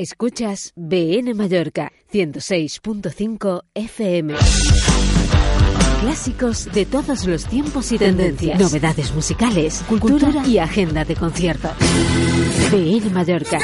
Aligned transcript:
Escuchas 0.00 0.72
BN 0.76 1.34
Mallorca 1.34 1.90
106.5 2.12 3.64
FM. 3.74 4.32
Clásicos 6.02 6.72
de 6.72 6.86
todos 6.86 7.26
los 7.26 7.44
tiempos 7.46 7.90
y 7.90 7.98
tendencias. 7.98 8.60
Novedades 8.60 9.12
musicales, 9.12 9.82
cultura, 9.88 10.46
y 10.46 10.58
agenda 10.58 11.04
de 11.04 11.16
conciertos. 11.16 11.72
BN 12.70 13.10
Mallorca. 13.10 13.58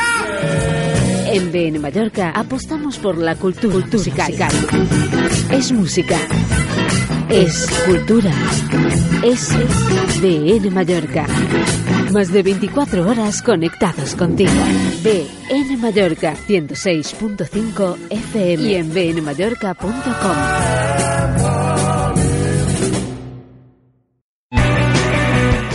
En 1.26 1.52
BN 1.52 1.78
Mallorca 1.78 2.30
apostamos 2.30 2.98
por 2.98 3.16
la 3.16 3.36
cultura, 3.36 3.86
musical. 3.86 4.32
Es 5.52 5.70
música. 5.70 6.18
Es 7.28 7.66
cultura. 7.86 8.30
Es 9.22 9.50
BN 10.20 10.70
Mallorca. 10.70 11.26
Más 12.12 12.32
de 12.32 12.42
24 12.42 13.08
horas 13.08 13.42
conectados 13.42 14.14
contigo. 14.14 14.52
BN 15.02 15.76
Mallorca 15.78 16.34
106.5 16.46 17.96
FM 18.10 18.62
y 18.62 18.74
en 18.74 18.92
bnmallorca.com. 18.92 19.94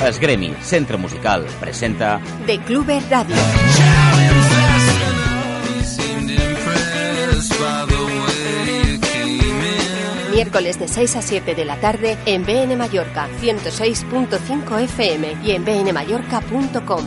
Esgremi, 0.07 0.53
Centre 0.61 0.97
Musical, 0.97 1.45
presenta 1.59 2.19
De 2.47 2.57
Clube 2.59 2.99
Radio. 3.09 3.35
Miércoles 10.39 10.79
de 10.79 10.87
6 10.87 11.17
a 11.17 11.21
7 11.21 11.53
de 11.53 11.65
la 11.65 11.75
tarde 11.81 12.17
en 12.25 12.45
BN 12.45 12.77
Mallorca 12.77 13.27
106.5 13.41 14.79
FM 14.83 15.35
y 15.43 15.51
en 15.51 15.65
bnmallorca.com. 15.65 17.03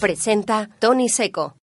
Presenta 0.00 0.68
Tony 0.80 1.08
Seco. 1.08 1.61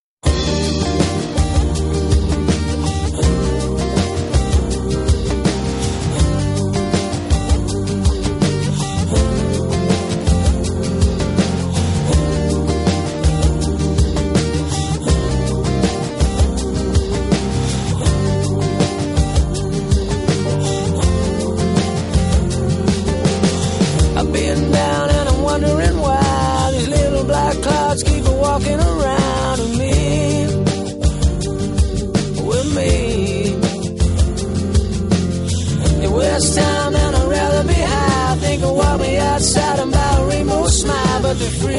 They're 41.38 41.56
free. 41.60 41.78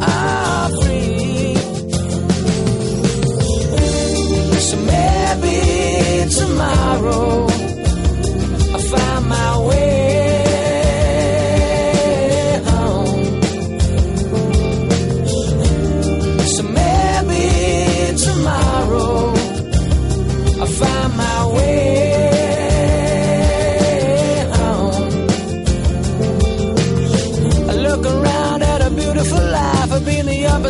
Are 0.00 0.68
free. 0.82 1.54
So 4.66 4.76
maybe 4.92 6.30
tomorrow 6.30 7.43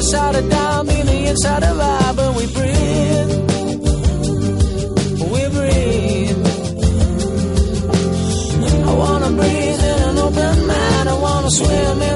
side 0.04 0.36
of 0.36 0.50
down, 0.50 0.88
in 0.88 1.06
the 1.06 1.26
inside 1.30 1.62
of 1.64 1.80
I, 1.80 2.12
but 2.16 2.36
we 2.36 2.44
breathe. 2.56 3.30
We 5.32 5.42
breathe. 5.56 6.40
I 8.88 8.92
wanna 9.02 9.30
breathe 9.38 9.82
in 9.92 9.98
an 10.08 10.18
open 10.18 10.66
mind. 10.66 11.08
I 11.08 11.16
wanna 11.26 11.50
swim 11.50 12.02
in 12.02 12.13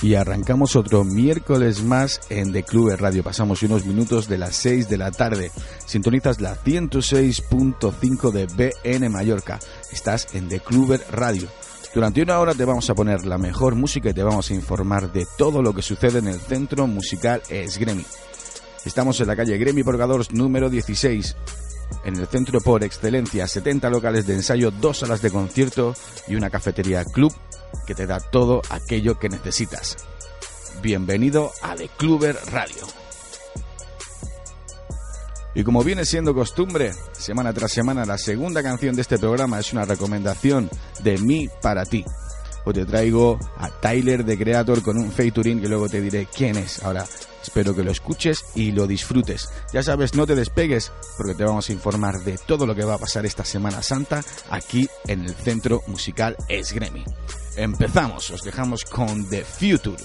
Y 0.00 0.14
arrancamos 0.14 0.76
otro 0.76 1.02
miércoles 1.02 1.82
más 1.82 2.20
en 2.28 2.52
The 2.52 2.62
Club 2.62 2.94
Radio. 2.96 3.24
Pasamos 3.24 3.62
unos 3.64 3.84
minutos 3.84 4.28
de 4.28 4.38
las 4.38 4.54
6 4.54 4.88
de 4.88 4.96
la 4.96 5.10
tarde. 5.10 5.50
Sintonizas 5.86 6.40
la 6.40 6.56
106.5 6.56 8.30
de 8.30 8.46
BN 8.46 9.08
Mallorca. 9.08 9.58
Estás 9.90 10.34
en 10.34 10.48
The 10.48 10.60
Club 10.60 11.00
Radio. 11.10 11.48
Durante 11.92 12.22
una 12.22 12.38
hora 12.38 12.54
te 12.54 12.64
vamos 12.64 12.88
a 12.90 12.94
poner 12.94 13.26
la 13.26 13.38
mejor 13.38 13.74
música 13.74 14.10
y 14.10 14.14
te 14.14 14.22
vamos 14.22 14.48
a 14.50 14.54
informar 14.54 15.10
de 15.10 15.26
todo 15.36 15.62
lo 15.62 15.74
que 15.74 15.82
sucede 15.82 16.20
en 16.20 16.28
el 16.28 16.38
centro 16.38 16.86
musical 16.86 17.42
Esgremi. 17.48 18.04
Estamos 18.84 19.20
en 19.20 19.26
la 19.26 19.34
calle 19.34 19.58
Gremi 19.58 19.82
Porgadores 19.82 20.30
número 20.32 20.70
16. 20.70 21.36
En 22.04 22.16
el 22.16 22.26
centro 22.28 22.60
por 22.60 22.84
excelencia, 22.84 23.48
70 23.48 23.90
locales 23.90 24.26
de 24.26 24.34
ensayo, 24.34 24.70
dos 24.70 24.98
salas 24.98 25.22
de 25.22 25.30
concierto 25.30 25.94
y 26.28 26.36
una 26.36 26.50
cafetería 26.50 27.04
club 27.04 27.32
que 27.86 27.94
te 27.94 28.06
da 28.06 28.20
todo 28.20 28.62
aquello 28.70 29.18
que 29.18 29.28
necesitas. 29.28 29.96
Bienvenido 30.82 31.52
a 31.62 31.74
The 31.74 31.88
Cluber 31.96 32.38
Radio. 32.50 32.86
Y 35.54 35.64
como 35.64 35.82
viene 35.82 36.04
siendo 36.04 36.34
costumbre, 36.34 36.92
semana 37.12 37.52
tras 37.52 37.72
semana 37.72 38.04
la 38.04 38.18
segunda 38.18 38.62
canción 38.62 38.94
de 38.94 39.02
este 39.02 39.18
programa 39.18 39.58
es 39.58 39.72
una 39.72 39.84
recomendación 39.84 40.70
de 41.02 41.18
mí 41.18 41.48
para 41.60 41.84
ti. 41.84 42.04
Hoy 42.64 42.74
te 42.74 42.84
traigo 42.84 43.38
a 43.56 43.68
Tyler 43.68 44.24
de 44.24 44.38
Creator 44.38 44.82
con 44.82 44.98
un 44.98 45.10
featuring 45.10 45.60
que 45.60 45.68
luego 45.68 45.88
te 45.88 46.00
diré 46.00 46.26
quién 46.26 46.56
es. 46.56 46.82
Ahora 46.84 47.04
espero 47.48 47.74
que 47.74 47.82
lo 47.82 47.90
escuches 47.90 48.44
y 48.54 48.72
lo 48.72 48.86
disfrutes. 48.86 49.48
Ya 49.72 49.82
sabes, 49.82 50.14
no 50.14 50.26
te 50.26 50.34
despegues 50.34 50.92
porque 51.16 51.34
te 51.34 51.44
vamos 51.44 51.68
a 51.68 51.72
informar 51.72 52.20
de 52.20 52.36
todo 52.36 52.66
lo 52.66 52.74
que 52.74 52.84
va 52.84 52.94
a 52.94 52.98
pasar 52.98 53.24
esta 53.24 53.44
Semana 53.44 53.82
Santa 53.82 54.22
aquí 54.50 54.86
en 55.06 55.24
el 55.24 55.34
Centro 55.34 55.82
Musical 55.86 56.36
Esgremi. 56.48 57.04
Empezamos, 57.56 58.30
os 58.30 58.42
dejamos 58.42 58.84
con 58.84 59.28
The 59.30 59.44
Future. 59.44 59.96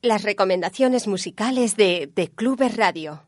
Las 0.00 0.22
recomendaciones 0.22 1.06
musicales 1.06 1.76
de 1.76 2.10
The 2.12 2.28
Clubes 2.28 2.76
Radio. 2.76 3.23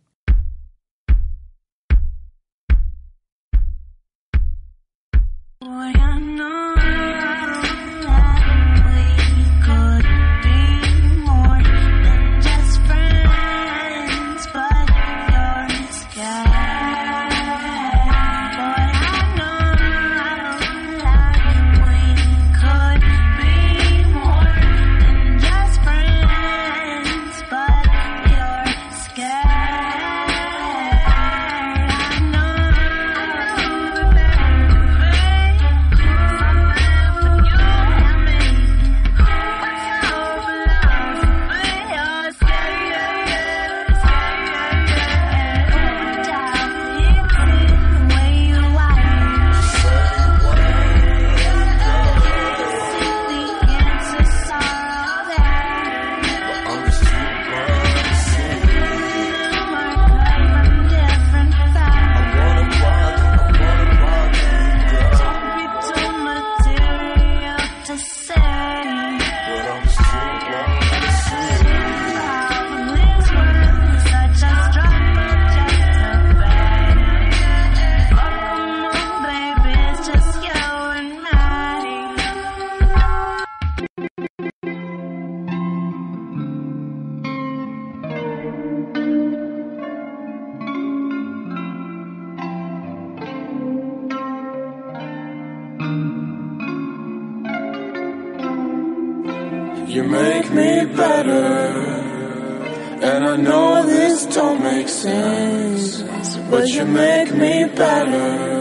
You 106.77 106.85
make 106.85 107.33
me 107.33 107.65
better. 107.75 108.56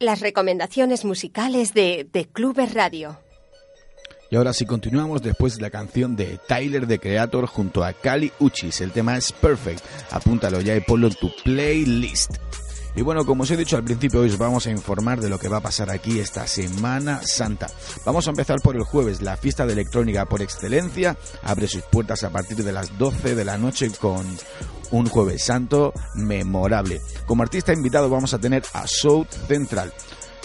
Las 0.00 0.20
recomendaciones 0.20 1.04
musicales 1.04 1.74
de 1.74 2.08
The 2.08 2.26
Clubes 2.26 2.72
Radio. 2.72 3.18
Y 4.30 4.36
ahora 4.36 4.52
sí 4.52 4.64
continuamos 4.64 5.22
después 5.22 5.56
de 5.56 5.62
la 5.62 5.70
canción 5.70 6.14
de 6.14 6.38
Tyler 6.46 6.86
de 6.86 7.00
Creator 7.00 7.46
junto 7.46 7.82
a 7.82 7.92
Kali 7.92 8.30
Uchis. 8.38 8.80
El 8.80 8.92
tema 8.92 9.16
es 9.16 9.32
Perfect. 9.32 9.82
Apúntalo 10.12 10.60
ya 10.60 10.76
y 10.76 10.80
ponlo 10.80 11.08
en 11.08 11.14
tu 11.14 11.32
playlist. 11.42 12.36
Y 12.98 13.02
bueno, 13.02 13.24
como 13.24 13.44
os 13.44 13.50
he 13.52 13.56
dicho 13.56 13.76
al 13.76 13.84
principio, 13.84 14.22
hoy 14.22 14.28
os 14.28 14.38
vamos 14.38 14.66
a 14.66 14.72
informar 14.72 15.20
de 15.20 15.28
lo 15.28 15.38
que 15.38 15.46
va 15.46 15.58
a 15.58 15.62
pasar 15.62 15.88
aquí 15.88 16.18
esta 16.18 16.48
Semana 16.48 17.20
Santa. 17.22 17.68
Vamos 18.04 18.26
a 18.26 18.30
empezar 18.30 18.58
por 18.60 18.74
el 18.74 18.82
jueves. 18.82 19.22
La 19.22 19.36
fiesta 19.36 19.64
de 19.64 19.74
electrónica 19.74 20.24
por 20.24 20.42
excelencia 20.42 21.16
abre 21.44 21.68
sus 21.68 21.82
puertas 21.82 22.24
a 22.24 22.30
partir 22.30 22.64
de 22.64 22.72
las 22.72 22.98
12 22.98 23.36
de 23.36 23.44
la 23.44 23.56
noche 23.56 23.88
con 24.00 24.26
un 24.90 25.08
jueves 25.08 25.44
santo 25.44 25.92
memorable. 26.16 27.00
Como 27.24 27.44
artista 27.44 27.72
invitado 27.72 28.10
vamos 28.10 28.34
a 28.34 28.40
tener 28.40 28.64
a 28.72 28.88
South 28.88 29.28
Central. 29.46 29.94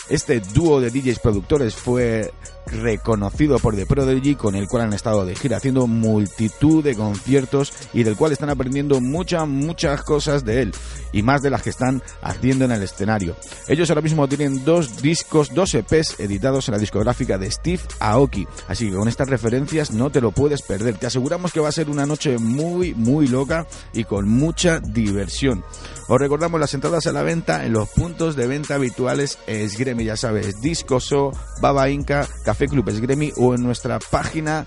Este 0.08 0.40
dúo 0.40 0.80
de 0.80 0.92
DJs 0.92 1.18
productores 1.18 1.74
fue 1.74 2.32
reconocido 2.66 3.60
por 3.60 3.76
The 3.76 3.86
Prodigy 3.86 4.36
con 4.36 4.56
el 4.56 4.68
cual 4.68 4.84
han 4.84 4.94
estado 4.94 5.26
de 5.26 5.36
gira 5.36 5.58
haciendo 5.58 5.88
multitud 5.88 6.84
de 6.84 6.96
conciertos 6.96 7.74
y 7.94 8.04
del 8.04 8.16
cual 8.16 8.32
están 8.32 8.50
aprendiendo 8.50 9.02
muchas, 9.02 9.48
muchas 9.48 10.02
cosas 10.04 10.44
de 10.46 10.62
él 10.62 10.74
y 11.12 11.22
más 11.22 11.42
de 11.42 11.50
las 11.50 11.62
que 11.62 11.70
están 11.70 12.02
haciendo 12.22 12.66
en 12.66 12.72
el 12.72 12.82
escenario. 12.82 13.36
Ellos 13.68 13.90
ahora 13.90 14.02
mismo 14.02 14.28
tienen 14.28 14.66
dos 14.66 15.02
discos, 15.02 15.54
dos 15.54 15.74
EPs 15.76 16.20
editados 16.20 16.68
en 16.68 16.74
la 16.74 16.80
discográfica 16.80 17.38
de 17.38 17.52
Steve 17.52 17.82
Aoki, 18.00 18.48
así 18.68 18.90
que 18.90 18.96
con 18.96 19.08
estas 19.08 19.30
referencias 19.30 19.92
no 19.92 20.10
te 20.10 20.22
lo 20.22 20.32
puedes 20.32 20.62
perder. 20.62 20.98
Te 20.98 21.08
aseguramos 21.08 21.52
que 21.52 21.60
va 21.60 21.70
a 21.70 21.74
ser 21.74 21.90
una 21.90 22.06
noche 22.06 22.38
muy, 22.38 22.94
muy 22.96 23.28
loca 23.28 23.68
y 23.94 24.04
con 24.06 24.28
mucha 24.28 24.80
diversión. 24.80 25.64
Os 26.08 26.20
recordamos 26.20 26.60
las 26.60 26.74
entradas 26.74 27.08
a 27.08 27.14
la 27.14 27.24
venta 27.24 27.66
en 27.66 27.74
los 27.74 27.90
puntos 27.90 28.36
de 28.36 28.48
venta 28.48 28.76
habituales 28.76 29.38
Esgremi, 29.48 30.04
ya 30.06 30.18
sabes, 30.18 30.62
Discoso, 30.62 31.32
Baba 31.62 31.90
Inca, 31.90 32.28
Café 32.44 32.53
Club 32.56 32.90
Esgremi 32.90 33.32
o 33.38 33.54
en 33.56 33.64
nuestra 33.64 34.00
página 34.00 34.66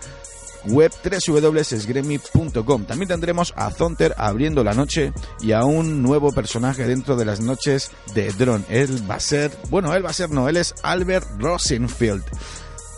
web 0.69 0.93
www.sgremi.com. 1.03 2.85
También 2.85 3.09
tendremos 3.09 3.53
a 3.57 3.71
Zonter 3.71 4.15
abriendo 4.17 4.65
la 4.65 4.75
noche 4.75 5.13
y 5.41 5.53
a 5.53 5.65
un 5.65 6.03
nuevo 6.03 6.33
personaje 6.33 6.87
dentro 6.87 7.17
de 7.17 7.25
las 7.25 7.41
noches 7.41 7.91
de 8.15 8.33
Drone. 8.33 8.65
Él 8.69 9.09
va 9.09 9.17
a 9.17 9.21
ser, 9.21 9.53
bueno, 9.71 9.95
él 9.95 10.05
va 10.05 10.11
a 10.11 10.15
ser, 10.15 10.31
no, 10.31 10.49
él 10.49 10.57
es 10.57 10.75
Albert 10.83 11.29
Rosenfield. 11.39 12.25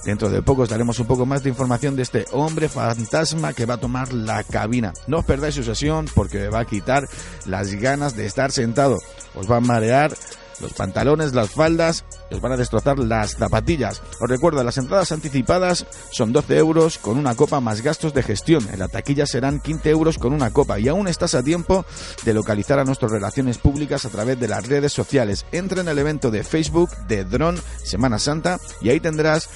Dentro 0.04 0.30
de 0.30 0.42
poco 0.42 0.62
os 0.62 0.68
daremos 0.68 0.98
un 1.00 1.06
poco 1.06 1.26
más 1.26 1.42
de 1.42 1.50
información 1.50 1.96
de 1.96 2.02
este 2.02 2.24
hombre 2.32 2.68
fantasma 2.68 3.52
que 3.52 3.66
va 3.66 3.74
a 3.74 3.80
tomar 3.80 4.12
la 4.12 4.42
cabina. 4.44 4.92
No 5.06 5.18
os 5.18 5.24
perdáis 5.24 5.56
su 5.56 5.64
sesión 5.64 6.06
porque 6.14 6.48
va 6.48 6.60
a 6.60 6.64
quitar 6.64 7.06
las 7.44 7.72
ganas 7.74 8.16
de 8.16 8.24
estar 8.24 8.52
sentado. 8.52 8.96
Os 9.34 9.50
va 9.50 9.56
a 9.56 9.60
marear 9.60 10.16
los 10.60 10.72
pantalones, 10.72 11.34
las 11.34 11.50
faldas, 11.50 12.04
os 12.30 12.40
van 12.40 12.52
a 12.52 12.56
destrozar 12.56 12.98
las 12.98 13.36
zapatillas. 13.36 14.02
Os 14.20 14.28
recuerdo, 14.28 14.62
las 14.62 14.78
entradas 14.78 15.12
anticipadas 15.12 15.86
son 16.10 16.32
12 16.32 16.56
euros 16.56 16.98
con 16.98 17.18
una 17.18 17.34
copa 17.34 17.60
más 17.60 17.82
gastos 17.82 18.14
de 18.14 18.22
gestión. 18.22 18.68
En 18.72 18.78
la 18.78 18.88
taquilla 18.88 19.26
serán 19.26 19.60
15 19.60 19.90
euros 19.90 20.18
con 20.18 20.32
una 20.32 20.50
copa 20.50 20.78
y 20.78 20.88
aún 20.88 21.08
estás 21.08 21.34
a 21.34 21.42
tiempo 21.42 21.84
de 22.24 22.34
localizar 22.34 22.78
a 22.78 22.84
nuestras 22.84 23.12
relaciones 23.12 23.58
públicas 23.58 24.04
a 24.04 24.10
través 24.10 24.38
de 24.40 24.48
las 24.48 24.66
redes 24.66 24.92
sociales. 24.92 25.46
Entra 25.52 25.80
en 25.80 25.88
el 25.88 25.98
evento 25.98 26.30
de 26.30 26.44
Facebook 26.44 26.90
de 27.06 27.24
Drone 27.24 27.60
Semana 27.82 28.18
Santa 28.18 28.58
y 28.80 28.90
ahí 28.90 29.00
tendrás 29.00 29.48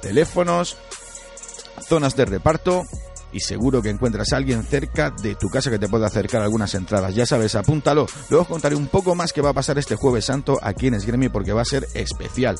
teléfonos, 0.00 0.76
zonas 1.88 2.16
de 2.16 2.24
reparto 2.24 2.84
y 3.32 3.40
seguro 3.40 3.82
que 3.82 3.90
encuentras 3.90 4.32
a 4.32 4.36
alguien 4.36 4.64
cerca 4.64 5.10
de 5.10 5.34
tu 5.34 5.48
casa 5.48 5.70
que 5.70 5.78
te 5.78 5.88
pueda 5.88 6.06
acercar 6.06 6.42
algunas 6.42 6.74
entradas. 6.74 7.14
Ya 7.14 7.26
sabes, 7.26 7.54
apúntalo. 7.54 8.06
Luego 8.30 8.42
os 8.42 8.48
contaré 8.48 8.76
un 8.76 8.86
poco 8.86 9.14
más 9.14 9.32
que 9.32 9.42
va 9.42 9.50
a 9.50 9.54
pasar 9.54 9.78
este 9.78 9.96
jueves 9.96 10.24
santo 10.24 10.58
aquí 10.62 10.86
en 10.86 10.94
Esgremi 10.94 11.28
porque 11.28 11.52
va 11.52 11.62
a 11.62 11.66
ser 11.66 11.86
especial. 11.94 12.56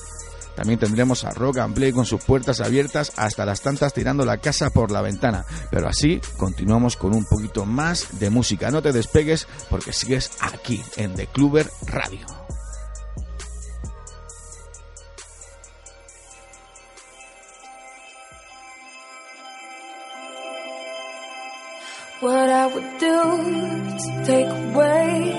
También 0.57 0.79
tendremos 0.79 1.25
a 1.25 1.31
Rock 1.31 1.59
and 1.59 1.75
Play 1.75 1.93
con 1.93 2.07
sus 2.07 2.25
puertas 2.25 2.61
abiertas 2.61 3.13
hasta 3.17 3.45
las 3.45 3.61
tantas 3.61 3.93
tirando 3.93 4.25
la 4.25 4.39
casa 4.39 4.71
por 4.71 4.91
la 4.91 5.03
ventana. 5.03 5.45
Pero 5.71 5.87
así 5.87 6.21
continuamos 6.39 6.97
con 6.97 7.15
un 7.15 7.27
poquito 7.27 7.67
más 7.67 8.19
de 8.19 8.31
música. 8.31 8.71
No 8.71 8.81
te 8.81 8.93
despegues 8.93 9.47
porque 9.69 9.93
sigues 9.93 10.31
aquí 10.41 10.83
en 10.97 11.15
The 11.15 11.27
Cluber 11.27 11.71
Radio. 11.87 12.56
What 22.19 22.49
I 22.49 22.67
would 22.67 22.99
do 22.99 23.19
to 24.01 24.25
take 24.25 24.49
away 24.49 25.37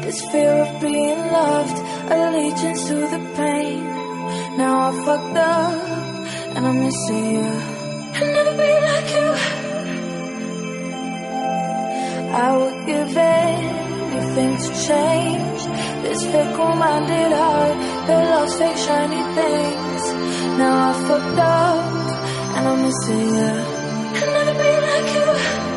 this 0.00 0.24
fear 0.32 0.52
of 0.52 0.80
being 0.80 1.18
loved, 1.18 1.78
allegiance 2.10 2.88
to 2.88 2.94
the 2.94 3.20
pain. 3.36 3.84
Now 4.56 4.88
I 4.88 5.04
fucked 5.04 5.36
up 5.36 6.56
and 6.56 6.66
I'm 6.66 6.80
missing 6.80 7.26
you. 7.34 7.50
I'll 8.16 8.32
never 8.32 8.54
be 8.56 8.72
like 8.88 9.10
you. 9.16 9.28
I 12.32 12.56
would 12.56 12.86
give 12.86 13.16
anything 13.18 14.56
to 14.56 14.70
change 14.88 15.60
this 16.04 16.24
fickle-minded 16.24 17.32
heart 17.36 17.76
that 18.08 18.30
loves 18.30 18.54
fake 18.56 18.78
shiny 18.78 19.22
things. 19.36 20.02
Now 20.56 20.88
I 20.88 20.92
fucked 21.06 21.38
up 21.38 22.56
and 22.56 22.68
I'm 22.68 22.80
missing 22.82 23.28
you. 23.28 23.52
I'll 24.16 24.32
never 24.32 24.54
be 24.62 24.70
like 24.88 25.14
you. 25.16 25.73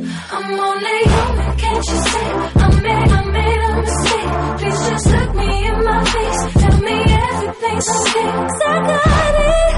I'm 0.00 0.60
only 0.60 0.98
human, 1.12 1.56
can't 1.58 1.84
you 1.88 1.98
see? 2.10 2.28
I 2.56 2.80
made, 2.86 3.10
I 3.10 3.24
made 3.36 3.60
a 3.68 3.70
mistake. 3.82 4.30
Please 4.58 4.80
just 4.88 5.06
look 5.10 5.30
me 5.34 5.66
in 5.66 5.84
my 5.84 6.04
face. 6.04 6.40
Tell 6.62 6.78
me 6.86 6.96
everything's 7.26 7.88
okay. 7.88 8.30
'Cause 8.30 8.60
I 8.66 8.76
got 8.90 9.34
it. 9.48 9.74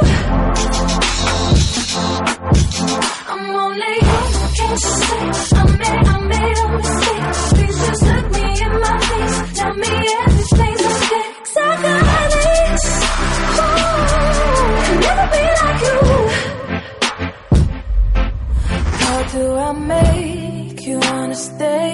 I'm 3.32 3.44
only 3.56 3.94
human, 4.08 4.48
can't 4.56 4.70
you 4.70 4.92
see? 5.48 5.53
Do 19.34 19.44
I 19.56 19.72
make 19.72 20.86
you 20.86 20.96
wanna 20.98 21.34
stay? 21.34 21.90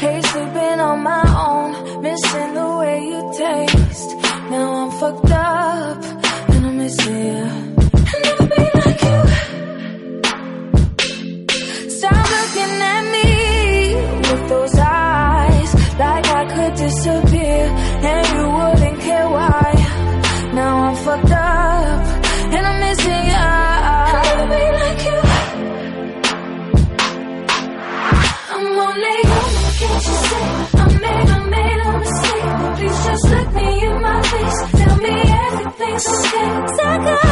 Hate 0.00 0.24
sleeping 0.24 0.78
on 0.88 0.98
my 1.02 1.24
own, 1.48 2.02
missing 2.02 2.54
the 2.54 2.68
way 2.80 2.96
you 3.10 3.20
taste. 3.44 4.10
Now 4.50 4.68
I'm 4.80 4.90
fucked 5.00 5.32
up 5.32 6.02
and 6.52 6.66
I'm 6.68 6.76
missing 6.78 7.20
you. 7.30 7.44
I'll 8.10 8.20
never 8.26 8.46
be 8.54 8.64
like 8.80 9.00
you. 9.08 9.18
Stop 11.96 12.24
looking 12.36 12.74
at 12.94 13.02
me 13.16 13.30
with 14.28 14.44
those 14.52 14.76
eyes, 14.78 15.70
like 16.02 16.26
I 16.40 16.42
could 16.54 16.74
disappear 16.84 17.35
Saka 36.76 37.25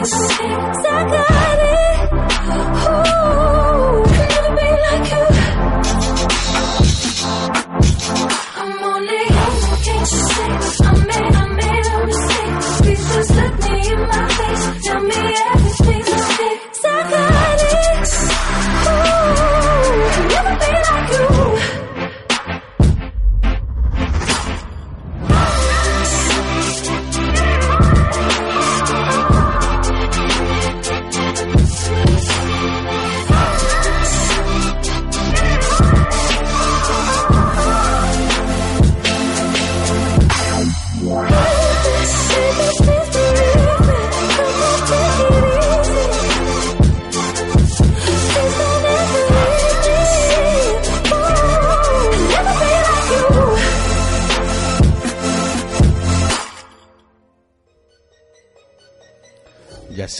Sucker 0.00 1.31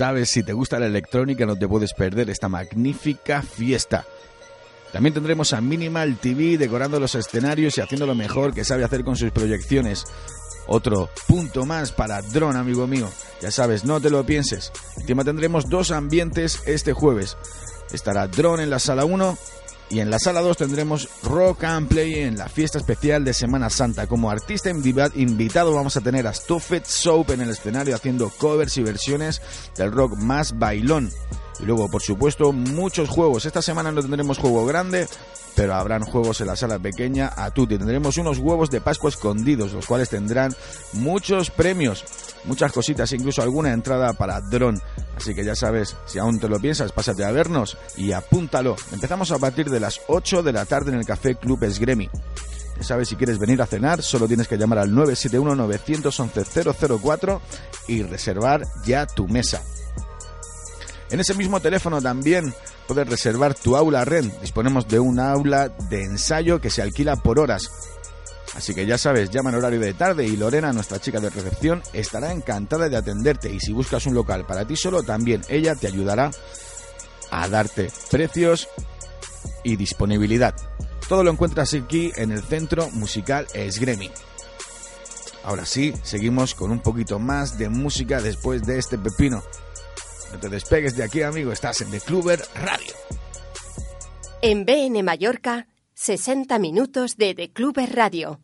sabes, 0.02 0.30
si 0.30 0.42
te 0.42 0.52
gusta 0.52 0.80
la 0.80 0.86
electrónica 0.86 1.46
no 1.46 1.54
te 1.54 1.68
puedes 1.68 1.94
perder 1.94 2.28
esta 2.28 2.48
magnífica 2.48 3.40
fiesta. 3.40 4.04
También 4.92 5.14
tendremos 5.14 5.52
a 5.52 5.60
Minimal 5.60 6.16
TV 6.16 6.58
decorando 6.58 6.98
los 6.98 7.14
escenarios 7.14 7.78
y 7.78 7.82
haciendo 7.82 8.04
lo 8.04 8.16
mejor 8.16 8.52
que 8.52 8.64
sabe 8.64 8.82
hacer 8.82 9.04
con 9.04 9.14
sus 9.14 9.30
proyecciones. 9.30 10.04
Otro 10.66 11.08
punto 11.28 11.66
más 11.66 11.92
para 11.92 12.20
Drone, 12.20 12.58
amigo 12.58 12.88
mío. 12.88 13.08
Ya 13.40 13.52
sabes, 13.52 13.84
no 13.84 14.00
te 14.00 14.10
lo 14.10 14.26
pienses. 14.26 14.72
Encima 14.96 15.22
tendremos 15.22 15.68
dos 15.68 15.92
ambientes 15.92 16.64
este 16.66 16.92
jueves. 16.92 17.36
Estará 17.92 18.26
Drone 18.26 18.64
en 18.64 18.70
la 18.70 18.80
sala 18.80 19.04
1 19.04 19.38
y 19.92 20.00
en 20.00 20.08
la 20.08 20.18
sala 20.18 20.40
2 20.40 20.56
tendremos 20.56 21.06
Rock 21.22 21.64
and 21.64 21.86
Play 21.86 22.14
en 22.14 22.38
la 22.38 22.48
fiesta 22.48 22.78
especial 22.78 23.26
de 23.26 23.34
Semana 23.34 23.68
Santa. 23.68 24.06
Como 24.06 24.30
artista 24.30 24.70
invitado 24.70 25.74
vamos 25.74 25.98
a 25.98 26.00
tener 26.00 26.26
a 26.26 26.32
Stuffed 26.32 26.84
Soap 26.86 27.32
en 27.32 27.42
el 27.42 27.50
escenario 27.50 27.94
haciendo 27.94 28.30
covers 28.30 28.78
y 28.78 28.82
versiones 28.82 29.42
del 29.76 29.92
rock 29.92 30.16
más 30.16 30.58
bailón. 30.58 31.10
Y 31.62 31.64
luego, 31.64 31.88
por 31.88 32.02
supuesto, 32.02 32.52
muchos 32.52 33.08
juegos. 33.08 33.46
Esta 33.46 33.62
semana 33.62 33.92
no 33.92 34.00
tendremos 34.00 34.38
juego 34.38 34.66
grande, 34.66 35.06
pero 35.54 35.74
habrán 35.74 36.02
juegos 36.02 36.40
en 36.40 36.48
la 36.48 36.56
sala 36.56 36.80
pequeña 36.80 37.32
a 37.36 37.52
tutti. 37.52 37.78
Tendremos 37.78 38.16
unos 38.16 38.38
huevos 38.38 38.68
de 38.68 38.80
Pascua 38.80 39.10
escondidos, 39.10 39.72
los 39.72 39.86
cuales 39.86 40.08
tendrán 40.08 40.56
muchos 40.92 41.50
premios, 41.50 42.04
muchas 42.44 42.72
cositas, 42.72 43.12
incluso 43.12 43.42
alguna 43.42 43.72
entrada 43.72 44.12
para 44.14 44.40
dron. 44.40 44.82
Así 45.16 45.36
que 45.36 45.44
ya 45.44 45.54
sabes, 45.54 45.96
si 46.04 46.18
aún 46.18 46.40
te 46.40 46.48
lo 46.48 46.58
piensas, 46.58 46.90
pásate 46.90 47.24
a 47.24 47.30
vernos 47.30 47.78
y 47.96 48.10
apúntalo. 48.10 48.74
Empezamos 48.90 49.30
a 49.30 49.38
partir 49.38 49.70
de 49.70 49.78
las 49.78 50.00
8 50.08 50.42
de 50.42 50.52
la 50.52 50.64
tarde 50.64 50.90
en 50.90 50.98
el 50.98 51.06
Café 51.06 51.36
Club 51.36 51.62
Esgremi. 51.62 52.10
Ya 52.76 52.82
sabes, 52.82 53.08
si 53.08 53.14
quieres 53.14 53.38
venir 53.38 53.62
a 53.62 53.66
cenar, 53.66 54.02
solo 54.02 54.26
tienes 54.26 54.48
que 54.48 54.58
llamar 54.58 54.80
al 54.80 54.90
971-911-004 54.90 57.40
y 57.86 58.02
reservar 58.02 58.66
ya 58.84 59.06
tu 59.06 59.28
mesa. 59.28 59.62
En 61.12 61.20
ese 61.20 61.34
mismo 61.34 61.60
teléfono 61.60 62.00
también 62.00 62.54
puedes 62.88 63.06
reservar 63.06 63.54
tu 63.54 63.76
aula 63.76 64.02
REN. 64.02 64.32
Disponemos 64.40 64.88
de 64.88 64.98
un 64.98 65.20
aula 65.20 65.68
de 65.68 66.04
ensayo 66.04 66.58
que 66.58 66.70
se 66.70 66.80
alquila 66.80 67.16
por 67.16 67.38
horas. 67.38 67.70
Así 68.54 68.74
que 68.74 68.86
ya 68.86 68.96
sabes, 68.96 69.28
llama 69.28 69.50
en 69.50 69.56
horario 69.56 69.78
de 69.78 69.92
tarde 69.92 70.24
y 70.24 70.38
Lorena, 70.38 70.72
nuestra 70.72 71.00
chica 71.00 71.20
de 71.20 71.28
recepción, 71.28 71.82
estará 71.92 72.32
encantada 72.32 72.88
de 72.88 72.96
atenderte. 72.96 73.52
Y 73.52 73.60
si 73.60 73.74
buscas 73.74 74.06
un 74.06 74.14
local 74.14 74.46
para 74.46 74.66
ti 74.66 74.74
solo, 74.74 75.02
también 75.02 75.42
ella 75.50 75.74
te 75.74 75.86
ayudará 75.86 76.30
a 77.30 77.46
darte 77.46 77.92
precios 78.10 78.70
y 79.64 79.76
disponibilidad. 79.76 80.54
Todo 81.10 81.24
lo 81.24 81.30
encuentras 81.30 81.74
aquí 81.74 82.10
en 82.16 82.32
el 82.32 82.42
Centro 82.42 82.88
Musical 82.90 83.46
Esgremi. 83.52 84.10
Ahora 85.44 85.66
sí, 85.66 85.92
seguimos 86.04 86.54
con 86.54 86.70
un 86.70 86.80
poquito 86.80 87.18
más 87.18 87.58
de 87.58 87.68
música 87.68 88.22
después 88.22 88.62
de 88.62 88.78
este 88.78 88.96
pepino. 88.96 89.42
No 90.32 90.38
te 90.38 90.48
despegues 90.48 90.96
de 90.96 91.04
aquí, 91.04 91.22
amigo, 91.22 91.52
estás 91.52 91.80
en 91.82 91.90
The 91.90 92.00
Cluber 92.00 92.40
Radio. 92.54 92.94
En 94.40 94.64
BN 94.64 95.02
Mallorca, 95.02 95.68
60 95.94 96.58
minutos 96.58 97.16
de 97.16 97.34
The 97.34 97.52
Cluber 97.52 97.94
Radio. 97.94 98.40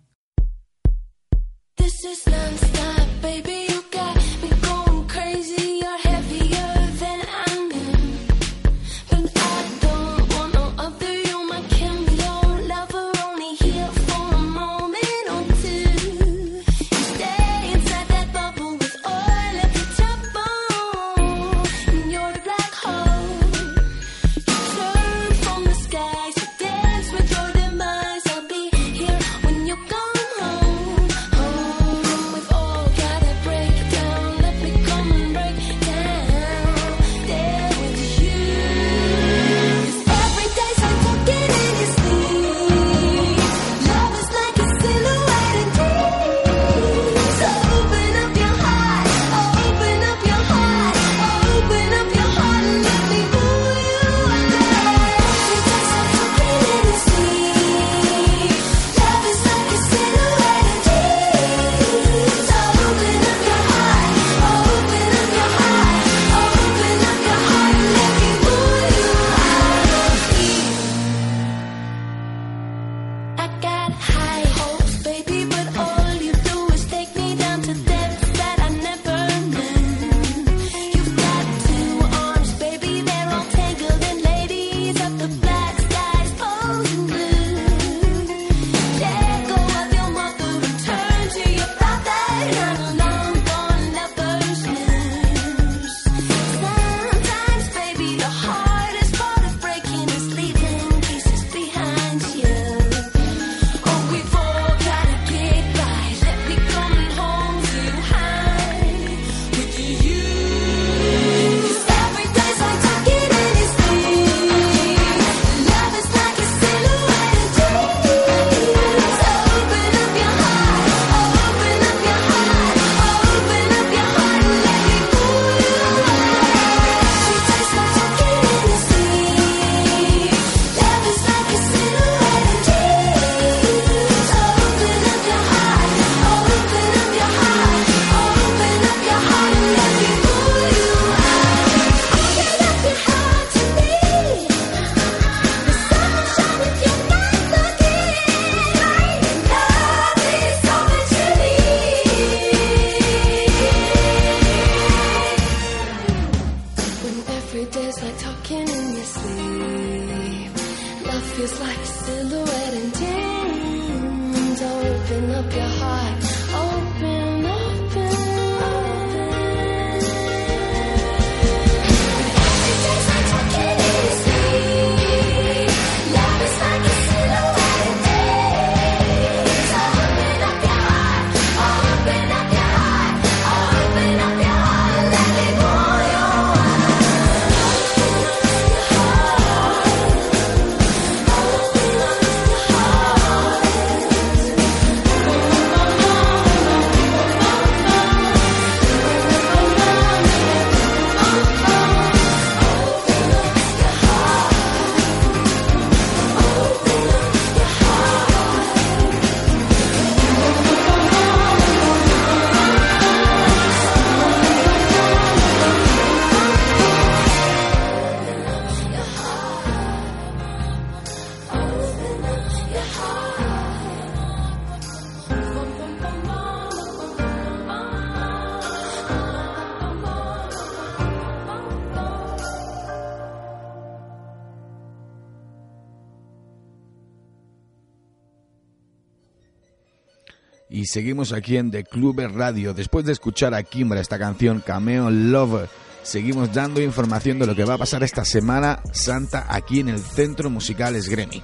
Seguimos 240.88 241.32
aquí 241.32 241.56
en 241.56 241.70
The 241.70 241.84
Club 241.84 242.20
Radio. 242.34 242.72
Después 242.72 243.04
de 243.04 243.12
escuchar 243.12 243.54
a 243.54 243.62
Kimbra 243.62 244.00
esta 244.00 244.18
canción 244.18 244.62
Cameo 244.64 245.10
Lover, 245.10 245.68
seguimos 246.02 246.52
dando 246.52 246.80
información 246.80 247.38
de 247.38 247.46
lo 247.46 247.54
que 247.54 247.64
va 247.64 247.74
a 247.74 247.78
pasar 247.78 248.02
esta 248.02 248.24
Semana 248.24 248.80
Santa 248.92 249.46
aquí 249.48 249.80
en 249.80 249.90
el 249.90 250.00
Centro 250.00 250.50
Musical 250.50 250.96
Esgremi. 250.96 251.42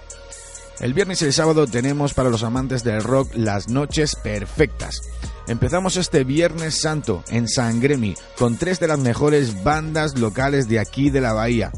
El 0.81 0.95
viernes 0.95 1.23
y 1.23 1.27
el 1.27 1.33
sábado 1.33 1.67
tenemos 1.67 2.15
para 2.15 2.31
los 2.31 2.43
amantes 2.43 2.83
del 2.83 3.03
rock 3.03 3.33
las 3.37 3.69
noches 3.69 4.17
perfectas. 4.17 5.03
Empezamos 5.47 5.97
este 5.97 6.25
Viernes 6.25 6.81
Santo 6.81 7.23
en 7.29 7.47
San 7.49 7.81
Gremi 7.81 8.15
con 8.39 8.57
tres 8.57 8.81
de 8.81 8.89
las 8.89 8.99
mejores 8.99 9.63
bandas 9.63 10.19
locales 10.19 10.69
de 10.69 10.81
aquí 10.81 11.11
de 11.11 11.21
la 11.21 11.35
bahía. 11.35 11.71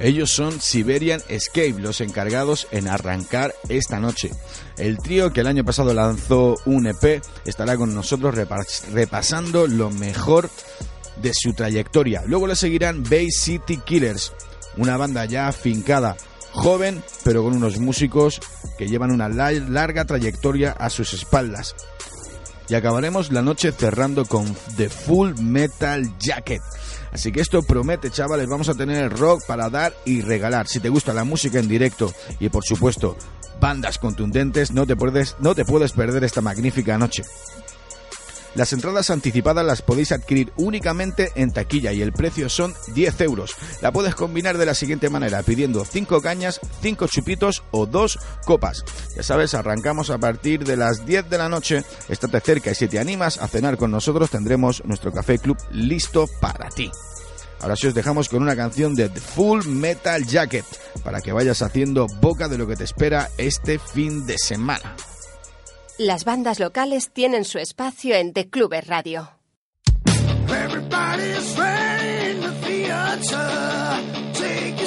Ellos 0.00 0.30
son 0.30 0.60
Siberian 0.62 1.20
Escape, 1.28 1.74
los 1.78 2.00
encargados 2.00 2.66
en 2.70 2.88
arrancar 2.88 3.54
esta 3.68 4.00
noche. 4.00 4.30
El 4.78 4.96
trío 4.96 5.30
que 5.30 5.42
el 5.42 5.46
año 5.46 5.62
pasado 5.62 5.92
lanzó 5.92 6.56
un 6.64 6.86
EP 6.86 7.22
estará 7.44 7.76
con 7.76 7.94
nosotros 7.94 8.34
repasando 8.34 9.66
lo 9.66 9.90
mejor 9.90 10.48
de 11.20 11.32
su 11.34 11.52
trayectoria. 11.52 12.22
Luego 12.26 12.46
le 12.46 12.56
seguirán 12.56 13.02
Bay 13.02 13.30
City 13.30 13.76
Killers, 13.76 14.32
una 14.78 14.96
banda 14.96 15.26
ya 15.26 15.48
afincada, 15.48 16.16
joven, 16.52 17.02
pero 17.22 17.42
con 17.42 17.54
unos 17.54 17.78
músicos 17.78 18.40
que 18.78 18.88
llevan 18.88 19.10
una 19.10 19.28
larga 19.28 20.06
trayectoria 20.06 20.72
a 20.72 20.88
sus 20.88 21.12
espaldas. 21.12 21.74
Y 22.70 22.74
acabaremos 22.74 23.32
la 23.32 23.42
noche 23.42 23.72
cerrando 23.72 24.24
con 24.24 24.56
The 24.76 24.88
Full 24.88 25.40
Metal 25.40 26.16
Jacket. 26.18 26.62
Así 27.12 27.32
que 27.32 27.40
esto 27.40 27.62
promete, 27.62 28.10
chavales, 28.10 28.48
vamos 28.48 28.68
a 28.68 28.74
tener 28.74 29.10
rock 29.10 29.44
para 29.46 29.68
dar 29.68 29.94
y 30.04 30.20
regalar. 30.20 30.68
Si 30.68 30.80
te 30.80 30.88
gusta 30.88 31.12
la 31.12 31.24
música 31.24 31.58
en 31.58 31.68
directo 31.68 32.12
y 32.38 32.48
por 32.48 32.64
supuesto 32.64 33.16
bandas 33.60 33.98
contundentes, 33.98 34.72
no 34.72 34.86
te 34.86 34.96
puedes, 34.96 35.36
no 35.38 35.54
te 35.54 35.64
puedes 35.64 35.92
perder 35.92 36.24
esta 36.24 36.40
magnífica 36.40 36.96
noche. 36.98 37.24
Las 38.54 38.72
entradas 38.72 39.10
anticipadas 39.10 39.64
las 39.64 39.82
podéis 39.82 40.12
adquirir 40.12 40.52
únicamente 40.56 41.30
en 41.36 41.52
taquilla 41.52 41.92
y 41.92 42.02
el 42.02 42.12
precio 42.12 42.48
son 42.48 42.74
10 42.94 43.20
euros. 43.20 43.54
La 43.80 43.92
puedes 43.92 44.14
combinar 44.14 44.58
de 44.58 44.66
la 44.66 44.74
siguiente 44.74 45.08
manera, 45.08 45.42
pidiendo 45.42 45.84
5 45.84 46.20
cañas, 46.20 46.60
5 46.82 47.06
chupitos 47.06 47.62
o 47.70 47.86
2 47.86 48.18
copas. 48.44 48.84
Ya 49.16 49.22
sabes, 49.22 49.54
arrancamos 49.54 50.10
a 50.10 50.18
partir 50.18 50.64
de 50.64 50.76
las 50.76 51.06
10 51.06 51.30
de 51.30 51.38
la 51.38 51.48
noche. 51.48 51.84
Estate 52.08 52.40
cerca 52.40 52.70
y 52.72 52.74
si 52.74 52.88
te 52.88 52.98
animas 52.98 53.38
a 53.38 53.48
cenar 53.48 53.76
con 53.76 53.90
nosotros 53.90 54.30
tendremos 54.30 54.84
nuestro 54.84 55.12
café 55.12 55.38
club 55.38 55.56
listo 55.70 56.28
para 56.40 56.68
ti. 56.70 56.90
Ahora 57.60 57.76
sí 57.76 57.86
os 57.86 57.94
dejamos 57.94 58.28
con 58.28 58.42
una 58.42 58.56
canción 58.56 58.94
de 58.94 59.10
Full 59.10 59.66
Metal 59.66 60.26
Jacket 60.26 60.64
para 61.04 61.20
que 61.20 61.32
vayas 61.32 61.62
haciendo 61.62 62.06
boca 62.20 62.48
de 62.48 62.58
lo 62.58 62.66
que 62.66 62.76
te 62.76 62.84
espera 62.84 63.28
este 63.36 63.78
fin 63.78 64.26
de 64.26 64.38
semana. 64.38 64.96
Las 66.00 66.24
bandas 66.24 66.58
locales 66.60 67.10
tienen 67.10 67.44
su 67.44 67.58
espacio 67.58 68.14
en 68.14 68.32
The 68.32 68.48
Clubes 68.48 68.86
Radio. 68.86 69.32
Everybody's 70.48 71.58
ready 71.58 72.30
in 72.30 72.40
the 72.40 72.52
theater. 72.62 74.00
Take 74.32 74.80
a 74.80 74.86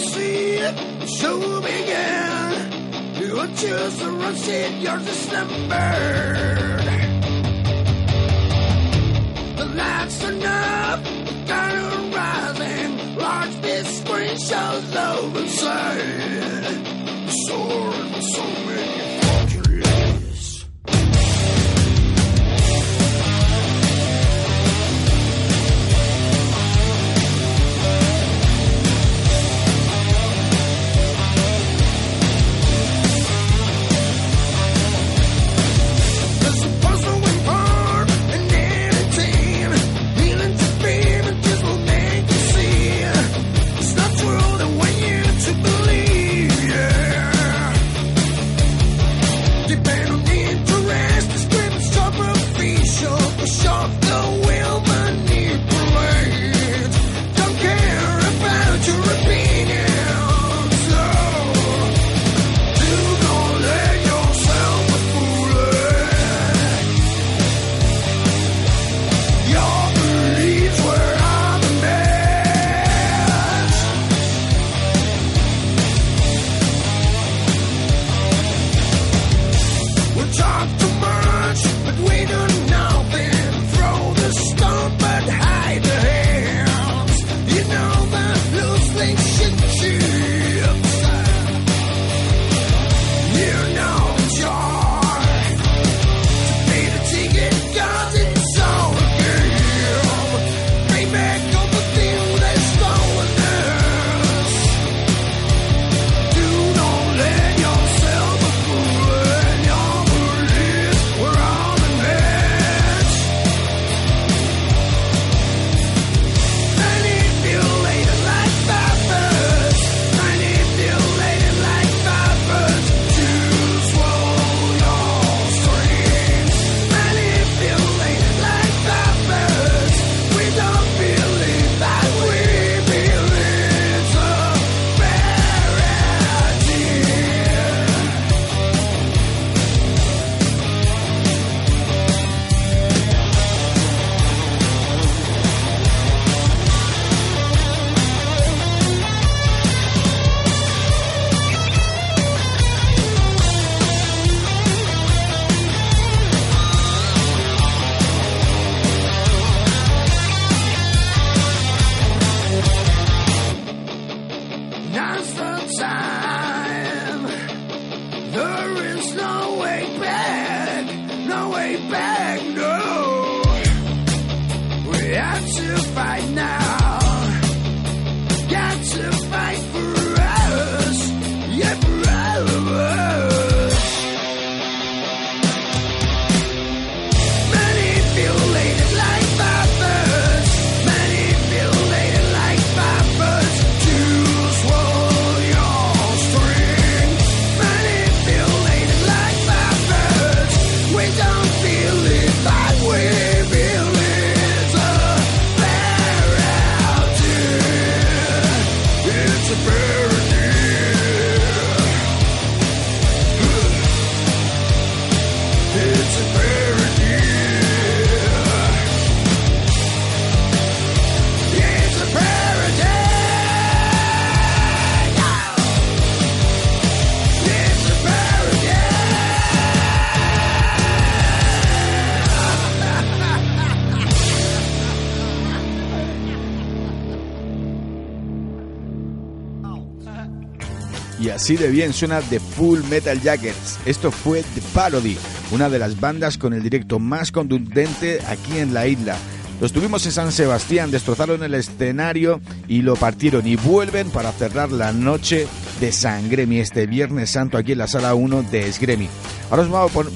así 241.43 241.57
de 241.57 241.69
bien 241.69 241.91
suena 241.91 242.21
The 242.21 242.39
Full 242.39 242.83
Metal 242.89 243.19
Jackets. 243.19 243.77
Esto 243.85 244.11
fue 244.11 244.43
The 244.55 244.61
Parody, 244.73 245.17
una 245.51 245.69
de 245.69 245.77
las 245.77 245.99
bandas 245.99 246.37
con 246.37 246.53
el 246.53 246.63
directo 246.63 246.99
más 246.99 247.33
contundente 247.33 248.21
aquí 248.29 248.59
en 248.59 248.73
la 248.73 248.87
isla. 248.87 249.17
Los 249.59 249.73
tuvimos 249.73 250.05
en 250.05 250.13
San 250.13 250.31
Sebastián, 250.31 250.89
destrozaron 250.89 251.43
el 251.43 251.53
escenario 251.53 252.39
y 252.69 252.81
lo 252.81 252.95
partieron 252.95 253.45
y 253.45 253.57
vuelven 253.57 254.09
para 254.09 254.31
cerrar 254.31 254.71
la 254.71 254.93
noche 254.93 255.45
de 255.81 255.91
Sangremi 255.91 256.59
este 256.59 256.87
Viernes 256.87 257.31
Santo 257.31 257.57
aquí 257.57 257.73
en 257.73 257.79
la 257.79 257.87
sala 257.87 258.15
1 258.15 258.43
de 258.43 258.69
Esgremi. 258.69 259.09
Ahora 259.51 259.63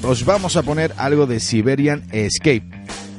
os 0.04 0.24
vamos 0.24 0.56
a 0.56 0.62
poner 0.62 0.94
algo 0.96 1.26
de 1.26 1.40
Siberian 1.40 2.04
Escape. 2.10 2.64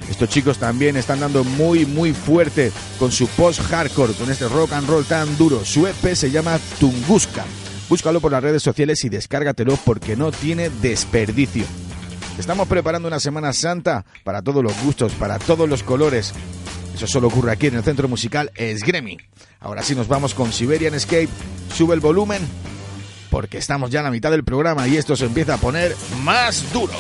Estos 0.10 0.30
chicos 0.30 0.58
también 0.58 0.98
están 0.98 1.20
dando 1.20 1.44
muy 1.44 1.86
muy 1.86 2.14
fuerte 2.14 2.72
con 2.98 3.12
su 3.12 3.28
post-hardcore, 3.28 4.14
con 4.14 4.32
este 4.32 4.48
rock 4.48 4.74
and 4.74 4.90
roll 4.90 5.06
tan 5.06 5.38
duro. 5.38 5.64
Su 5.64 5.86
EP 5.86 6.16
se 6.16 6.32
llama 6.32 6.60
Tunguska. 6.80 7.46
Búscalo 7.90 8.22
por 8.22 8.32
las 8.32 8.44
redes 8.44 8.62
sociales 8.62 9.04
y 9.04 9.10
descárgatelo 9.10 9.76
porque 9.84 10.16
no 10.16 10.32
tiene 10.32 10.70
desperdicio. 10.70 11.66
Estamos 12.38 12.68
preparando 12.68 13.08
una 13.08 13.20
Semana 13.20 13.52
Santa 13.52 14.06
para 14.24 14.42
todos 14.42 14.64
los 14.64 14.80
gustos, 14.84 15.12
para 15.14 15.40
todos 15.40 15.68
los 15.68 15.82
colores. 15.84 16.34
Eso 16.94 17.08
solo 17.08 17.28
ocurre 17.28 17.52
aquí 17.52 17.68
en 17.68 17.76
el 17.76 17.84
centro 17.84 18.08
musical 18.08 18.52
Esgremi. 18.56 19.18
Ahora 19.60 19.84
sí 19.84 19.96
nos 19.96 20.08
vamos 20.08 20.36
con 20.36 20.54
Siberian 20.54 20.94
Escape. 20.94 21.30
Sube 21.76 21.96
el 21.96 22.00
volumen 22.00 22.48
porque 23.30 23.58
estamos 23.58 23.90
ya 23.90 24.00
en 24.00 24.06
la 24.06 24.12
mitad 24.12 24.32
del 24.32 24.44
programa 24.44 24.88
y 24.88 24.98
esto 24.98 25.16
se 25.16 25.26
empieza 25.26 25.56
a 25.56 25.58
poner 25.58 25.96
más 26.24 26.72
duro. 26.72 26.94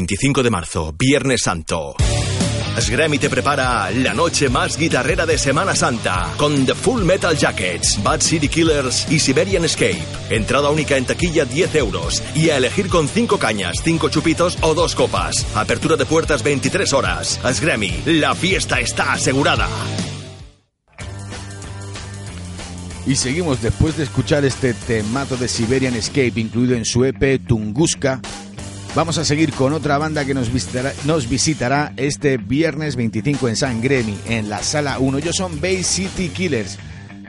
25 0.00 0.42
de 0.42 0.50
marzo, 0.50 0.94
Viernes 0.98 1.42
Santo. 1.42 1.94
Sgremi 2.80 3.18
te 3.18 3.28
prepara 3.28 3.90
la 3.90 4.14
noche 4.14 4.48
más 4.48 4.78
guitarrera 4.78 5.26
de 5.26 5.36
Semana 5.36 5.76
Santa 5.76 6.32
con 6.38 6.64
The 6.64 6.74
Full 6.74 7.02
Metal 7.02 7.36
Jackets, 7.36 8.02
Bad 8.02 8.22
City 8.22 8.48
Killers 8.48 9.06
y 9.12 9.18
Siberian 9.18 9.66
Escape. 9.66 10.02
Entrada 10.30 10.70
única 10.70 10.96
en 10.96 11.04
taquilla 11.04 11.44
10 11.44 11.74
euros 11.74 12.22
y 12.34 12.48
a 12.48 12.56
elegir 12.56 12.88
con 12.88 13.08
5 13.08 13.38
cañas, 13.38 13.76
5 13.84 14.08
chupitos 14.08 14.56
o 14.62 14.72
2 14.72 14.94
copas. 14.94 15.46
Apertura 15.54 15.96
de 15.96 16.06
puertas 16.06 16.42
23 16.42 16.94
horas. 16.94 17.38
Sgremi, 17.52 17.92
la 18.06 18.34
fiesta 18.34 18.80
está 18.80 19.12
asegurada. 19.12 19.68
Y 23.06 23.16
seguimos 23.16 23.60
después 23.60 23.98
de 23.98 24.04
escuchar 24.04 24.46
este 24.46 24.72
temazo 24.72 25.36
de 25.36 25.48
Siberian 25.48 25.94
Escape 25.94 26.32
incluido 26.36 26.74
en 26.74 26.86
su 26.86 27.04
EP 27.04 27.44
Tunguska. 27.46 28.22
Vamos 28.96 29.18
a 29.18 29.24
seguir 29.24 29.52
con 29.52 29.72
otra 29.72 29.98
banda 29.98 30.24
que 30.24 30.34
nos 30.34 30.50
visitará, 30.50 31.92
este 31.96 32.38
viernes 32.38 32.96
25 32.96 33.48
en 33.48 33.54
San 33.54 33.80
Gremi, 33.80 34.18
en 34.26 34.50
la 34.50 34.64
sala 34.64 34.98
1. 34.98 35.18
Ellos 35.18 35.36
son 35.36 35.60
Bay 35.60 35.84
City 35.84 36.28
Killers. 36.28 36.76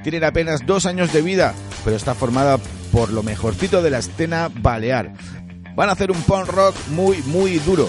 Tienen 0.02 0.24
apenas 0.24 0.66
dos 0.66 0.88
años 0.88 1.14
de 1.14 1.22
vida, 1.22 1.54
pero 1.86 1.96
está 1.96 2.16
formada 2.16 2.58
por 2.92 3.12
lo 3.12 3.22
mejorcito 3.22 3.84
de 3.84 3.92
la 3.92 4.00
escena 4.00 4.50
balear. 4.52 5.14
Van 5.76 5.88
a 5.90 5.92
hacer 5.92 6.10
un 6.10 6.22
punk 6.24 6.48
rock 6.48 6.76
muy, 6.90 7.22
muy 7.28 7.60
duro, 7.60 7.88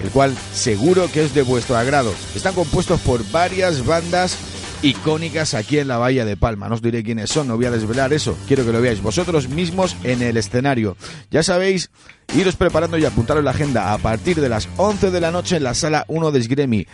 el 0.00 0.10
cual 0.10 0.36
seguro 0.54 1.10
que 1.10 1.24
es 1.24 1.34
de 1.34 1.42
vuestro 1.42 1.76
agrado. 1.76 2.14
Están 2.36 2.54
compuestos 2.54 3.00
por 3.00 3.28
varias 3.32 3.84
bandas 3.84 4.36
icónicas 4.82 5.54
aquí 5.54 5.78
en 5.78 5.88
la 5.88 5.98
Bahía 5.98 6.24
de 6.24 6.36
Palma. 6.36 6.68
No 6.68 6.74
os 6.76 6.82
diré 6.82 7.02
quiénes 7.02 7.30
son, 7.30 7.48
no 7.48 7.56
voy 7.56 7.66
a 7.66 7.70
desvelar 7.70 8.12
eso. 8.12 8.36
Quiero 8.46 8.64
que 8.64 8.72
lo 8.72 8.80
veáis 8.80 9.02
vosotros 9.02 9.48
mismos 9.48 9.96
en 10.04 10.22
el 10.22 10.36
escenario. 10.36 10.96
Ya 11.30 11.42
sabéis, 11.42 11.90
iros 12.34 12.56
preparando 12.56 12.98
y 12.98 13.04
apuntaros 13.04 13.44
la 13.44 13.50
agenda 13.50 13.92
a 13.92 13.98
partir 13.98 14.40
de 14.40 14.48
las 14.48 14.68
11 14.76 15.10
de 15.10 15.20
la 15.20 15.30
noche 15.30 15.56
en 15.56 15.64
la 15.64 15.74
sala 15.74 16.04
1 16.08 16.30
de 16.30 16.42
Sgremi. 16.42 16.86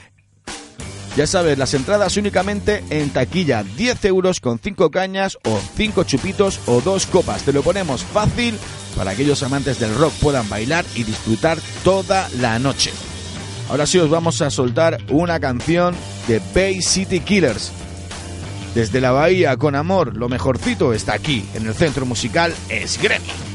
Ya 1.16 1.29
sabes, 1.29 1.57
las 1.59 1.75
entradas 1.75 2.16
únicamente 2.16 2.83
en 2.90 3.11
taquilla, 3.11 3.62
10 3.62 4.05
euros 4.07 4.40
con 4.40 4.59
5 4.59 4.90
cañas 4.90 5.38
o 5.44 5.61
5 5.77 6.03
chupitos 6.03 6.61
o 6.66 6.81
2 6.81 7.07
copas. 7.07 7.44
Te 7.44 7.53
lo 7.53 7.62
ponemos 7.62 8.03
fácil 8.03 8.59
para 8.97 9.11
que 9.11 9.23
aquellos 9.23 9.44
amantes 9.44 9.79
del 9.79 9.94
rock 9.94 10.12
puedan 10.20 10.49
bailar 10.49 10.85
y 10.97 11.05
disfrutar 11.05 11.59
toda 11.85 12.29
la 12.40 12.59
noche. 12.59 12.90
Ahora 13.68 13.87
sí 13.87 13.98
os 13.98 14.11
vamos 14.11 14.42
a 14.42 14.50
soltar 14.50 14.98
una 15.11 15.40
canción 15.40 15.94
de 16.29 16.40
Bay 16.55 16.83
City 16.83 17.20
Killers. 17.20 17.72
Desde 18.74 19.00
la 19.00 19.12
bahía 19.12 19.57
con 19.57 19.74
amor, 19.74 20.16
lo 20.16 20.29
mejorcito 20.29 20.92
está 20.92 21.14
aquí, 21.14 21.44
en 21.55 21.66
el 21.66 21.74
centro 21.74 22.07
musical 22.07 22.53
Esgremi. 22.68 23.54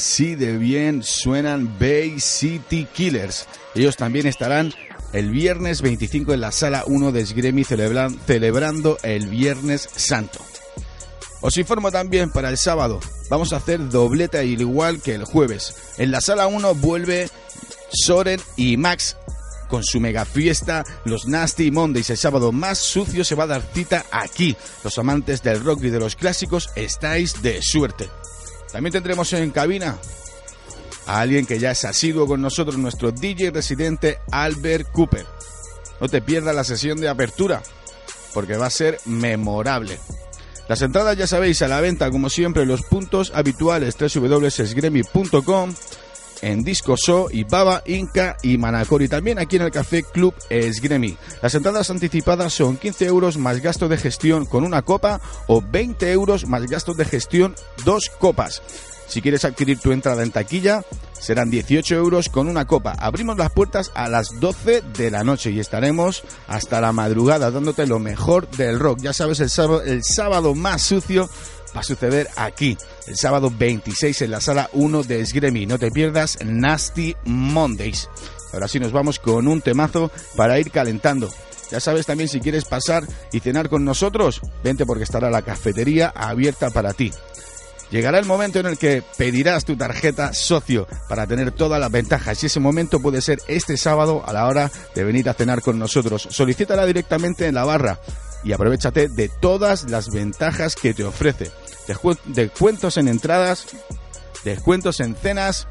Así 0.00 0.34
de 0.34 0.56
bien 0.56 1.02
suenan 1.02 1.76
Bay 1.78 2.20
City 2.20 2.86
Killers. 2.90 3.46
Ellos 3.74 3.96
también 3.98 4.26
estarán 4.26 4.72
el 5.12 5.28
viernes 5.30 5.82
25 5.82 6.32
en 6.32 6.40
la 6.40 6.52
sala 6.52 6.84
1 6.86 7.12
de 7.12 7.26
Sgremi 7.26 7.64
celebran- 7.64 8.18
celebrando 8.26 8.96
el 9.02 9.26
Viernes 9.26 9.90
Santo. 9.94 10.38
Os 11.42 11.58
informo 11.58 11.92
también 11.92 12.30
para 12.30 12.48
el 12.48 12.56
sábado. 12.56 12.98
Vamos 13.28 13.52
a 13.52 13.56
hacer 13.56 13.90
doblete 13.90 14.38
al 14.38 14.46
igual 14.46 15.02
que 15.02 15.14
el 15.14 15.24
jueves. 15.24 15.74
En 15.98 16.10
la 16.10 16.22
sala 16.22 16.46
1 16.46 16.74
vuelve 16.76 17.28
Soren 17.92 18.40
y 18.56 18.78
Max 18.78 19.18
con 19.68 19.84
su 19.84 20.00
mega 20.00 20.24
fiesta, 20.24 20.82
los 21.04 21.26
Nasty 21.28 21.70
Mondays. 21.70 22.08
El 22.08 22.16
sábado 22.16 22.52
más 22.52 22.78
sucio 22.78 23.22
se 23.22 23.34
va 23.34 23.44
a 23.44 23.48
dar 23.48 23.62
cita 23.74 24.06
aquí. 24.10 24.56
Los 24.82 24.96
amantes 24.96 25.42
del 25.42 25.62
rock 25.62 25.84
y 25.84 25.90
de 25.90 26.00
los 26.00 26.16
clásicos 26.16 26.70
estáis 26.74 27.42
de 27.42 27.60
suerte. 27.60 28.08
También 28.72 28.92
tendremos 28.92 29.32
en 29.32 29.50
cabina 29.50 29.98
a 31.06 31.20
alguien 31.20 31.46
que 31.46 31.58
ya 31.58 31.72
es 31.72 31.84
asiduo 31.84 32.26
con 32.26 32.40
nosotros, 32.40 32.78
nuestro 32.78 33.10
DJ 33.10 33.50
residente 33.50 34.18
Albert 34.30 34.90
Cooper. 34.92 35.26
No 36.00 36.08
te 36.08 36.22
pierdas 36.22 36.54
la 36.54 36.64
sesión 36.64 37.00
de 37.00 37.08
apertura, 37.08 37.62
porque 38.32 38.56
va 38.56 38.66
a 38.66 38.70
ser 38.70 39.00
memorable. 39.04 39.98
Las 40.68 40.82
entradas 40.82 41.16
ya 41.16 41.26
sabéis 41.26 41.62
a 41.62 41.68
la 41.68 41.80
venta 41.80 42.10
como 42.10 42.30
siempre 42.30 42.64
los 42.64 42.82
puntos 42.82 43.32
habituales 43.34 43.96
www.esgremi.com 43.98 45.74
en 46.42 46.64
Disco 46.64 46.96
So 46.96 47.28
y 47.30 47.44
Baba, 47.44 47.82
Inca 47.86 48.36
y 48.42 48.58
Manacor 48.58 49.02
y 49.02 49.08
también 49.08 49.38
aquí 49.38 49.56
en 49.56 49.62
el 49.62 49.70
Café 49.70 50.02
Club 50.02 50.34
Esgremi. 50.48 51.16
Las 51.42 51.54
entradas 51.54 51.90
anticipadas 51.90 52.52
son 52.52 52.76
15 52.76 53.06
euros 53.06 53.36
más 53.36 53.60
gasto 53.60 53.88
de 53.88 53.96
gestión 53.96 54.46
con 54.46 54.64
una 54.64 54.82
copa 54.82 55.20
o 55.46 55.62
20 55.62 56.10
euros 56.12 56.46
más 56.46 56.66
gastos 56.66 56.96
de 56.96 57.04
gestión 57.04 57.54
dos 57.84 58.10
copas. 58.18 58.62
Si 59.10 59.22
quieres 59.22 59.44
adquirir 59.44 59.80
tu 59.80 59.90
entrada 59.90 60.22
en 60.22 60.30
taquilla, 60.30 60.82
serán 61.18 61.50
18 61.50 61.96
euros 61.96 62.28
con 62.28 62.46
una 62.46 62.68
copa. 62.68 62.92
Abrimos 62.92 63.36
las 63.36 63.50
puertas 63.50 63.90
a 63.94 64.08
las 64.08 64.38
12 64.38 64.82
de 64.82 65.10
la 65.10 65.24
noche 65.24 65.50
y 65.50 65.58
estaremos 65.58 66.22
hasta 66.46 66.80
la 66.80 66.92
madrugada 66.92 67.50
dándote 67.50 67.88
lo 67.88 67.98
mejor 67.98 68.48
del 68.50 68.78
rock. 68.78 69.00
Ya 69.00 69.12
sabes, 69.12 69.40
el 69.40 69.50
sábado, 69.50 69.82
el 69.82 70.04
sábado 70.04 70.54
más 70.54 70.82
sucio 70.82 71.28
va 71.74 71.80
a 71.80 71.84
suceder 71.84 72.28
aquí, 72.36 72.76
el 73.06 73.16
sábado 73.16 73.52
26 73.56 74.22
en 74.22 74.30
la 74.30 74.40
sala 74.40 74.70
1 74.72 75.02
de 75.04 75.24
Sgremi. 75.24 75.66
No 75.66 75.78
te 75.78 75.90
pierdas 75.90 76.38
Nasty 76.44 77.14
Mondays. 77.24 78.08
Ahora 78.52 78.68
sí 78.68 78.80
nos 78.80 78.92
vamos 78.92 79.18
con 79.18 79.46
un 79.48 79.60
temazo 79.60 80.10
para 80.36 80.58
ir 80.58 80.70
calentando. 80.70 81.30
Ya 81.70 81.78
sabes 81.78 82.06
también 82.06 82.28
si 82.28 82.40
quieres 82.40 82.64
pasar 82.64 83.04
y 83.32 83.40
cenar 83.40 83.68
con 83.68 83.84
nosotros, 83.84 84.40
vente 84.64 84.84
porque 84.84 85.04
estará 85.04 85.30
la 85.30 85.42
cafetería 85.42 86.08
abierta 86.08 86.70
para 86.70 86.92
ti. 86.92 87.12
Llegará 87.90 88.18
el 88.18 88.24
momento 88.24 88.60
en 88.60 88.66
el 88.66 88.78
que 88.78 89.02
pedirás 89.16 89.64
tu 89.64 89.76
tarjeta 89.76 90.32
socio 90.32 90.86
para 91.08 91.26
tener 91.26 91.50
todas 91.50 91.80
las 91.80 91.90
ventajas 91.90 92.42
y 92.42 92.46
ese 92.46 92.60
momento 92.60 93.00
puede 93.00 93.20
ser 93.20 93.40
este 93.48 93.76
sábado 93.76 94.22
a 94.26 94.32
la 94.32 94.46
hora 94.46 94.70
de 94.94 95.04
venir 95.04 95.28
a 95.28 95.34
cenar 95.34 95.60
con 95.60 95.78
nosotros. 95.78 96.28
Solicítala 96.30 96.86
directamente 96.86 97.46
en 97.46 97.56
la 97.56 97.64
barra 97.64 97.98
y 98.44 98.52
aprovechate 98.52 99.08
de 99.08 99.28
todas 99.28 99.90
las 99.90 100.10
ventajas 100.10 100.74
que 100.76 100.94
te 100.94 101.04
ofrece. 101.04 101.50
Descu- 101.88 102.18
Descuentos 102.26 102.96
en 102.96 103.08
entradas, 103.08 103.66
descuentos 104.44 105.00
en 105.00 105.14
cenas 105.14 105.66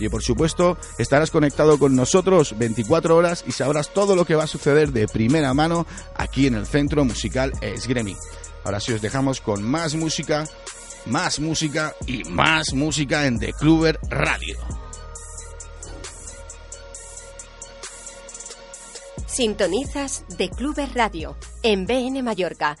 y 0.00 0.08
por 0.08 0.22
supuesto 0.22 0.76
estarás 0.98 1.30
conectado 1.30 1.78
con 1.78 1.94
nosotros 1.96 2.56
24 2.58 3.16
horas 3.16 3.44
y 3.46 3.52
sabrás 3.52 3.92
todo 3.92 4.14
lo 4.16 4.24
que 4.24 4.34
va 4.36 4.44
a 4.44 4.48
suceder 4.48 4.92
de 4.92 5.08
primera 5.08 5.52
mano 5.54 5.86
aquí 6.16 6.46
en 6.46 6.54
el 6.54 6.66
Centro 6.66 7.04
Musical 7.04 7.52
Esgremi. 7.60 8.16
Ahora 8.64 8.80
sí 8.80 8.92
os 8.92 9.02
dejamos 9.02 9.40
con 9.40 9.62
más 9.62 9.94
música, 9.94 10.46
más 11.06 11.40
música 11.40 11.94
y 12.06 12.24
más 12.24 12.74
música 12.74 13.26
en 13.26 13.38
The 13.38 13.52
Cluber 13.54 13.98
Radio. 14.08 14.56
Sintonizas 19.38 20.24
de 20.36 20.50
Clubes 20.50 20.92
Radio 20.94 21.36
en 21.62 21.86
BN 21.86 22.24
Mallorca. 22.24 22.76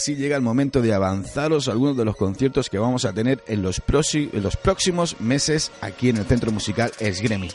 Sí 0.00 0.16
llega 0.16 0.36
el 0.36 0.42
momento 0.42 0.82
de 0.82 0.92
avanzaros 0.94 1.68
algunos 1.68 1.96
de 1.96 2.04
los 2.04 2.16
conciertos 2.16 2.68
que 2.70 2.78
vamos 2.78 3.04
a 3.04 3.12
tener 3.12 3.42
en 3.46 3.62
los, 3.62 3.80
prosi- 3.82 4.30
en 4.32 4.42
los 4.42 4.56
próximos 4.56 5.20
meses 5.20 5.70
aquí 5.80 6.08
en 6.08 6.16
el 6.18 6.24
Centro 6.26 6.50
Musical 6.50 6.92
Esgremi. 6.98 7.50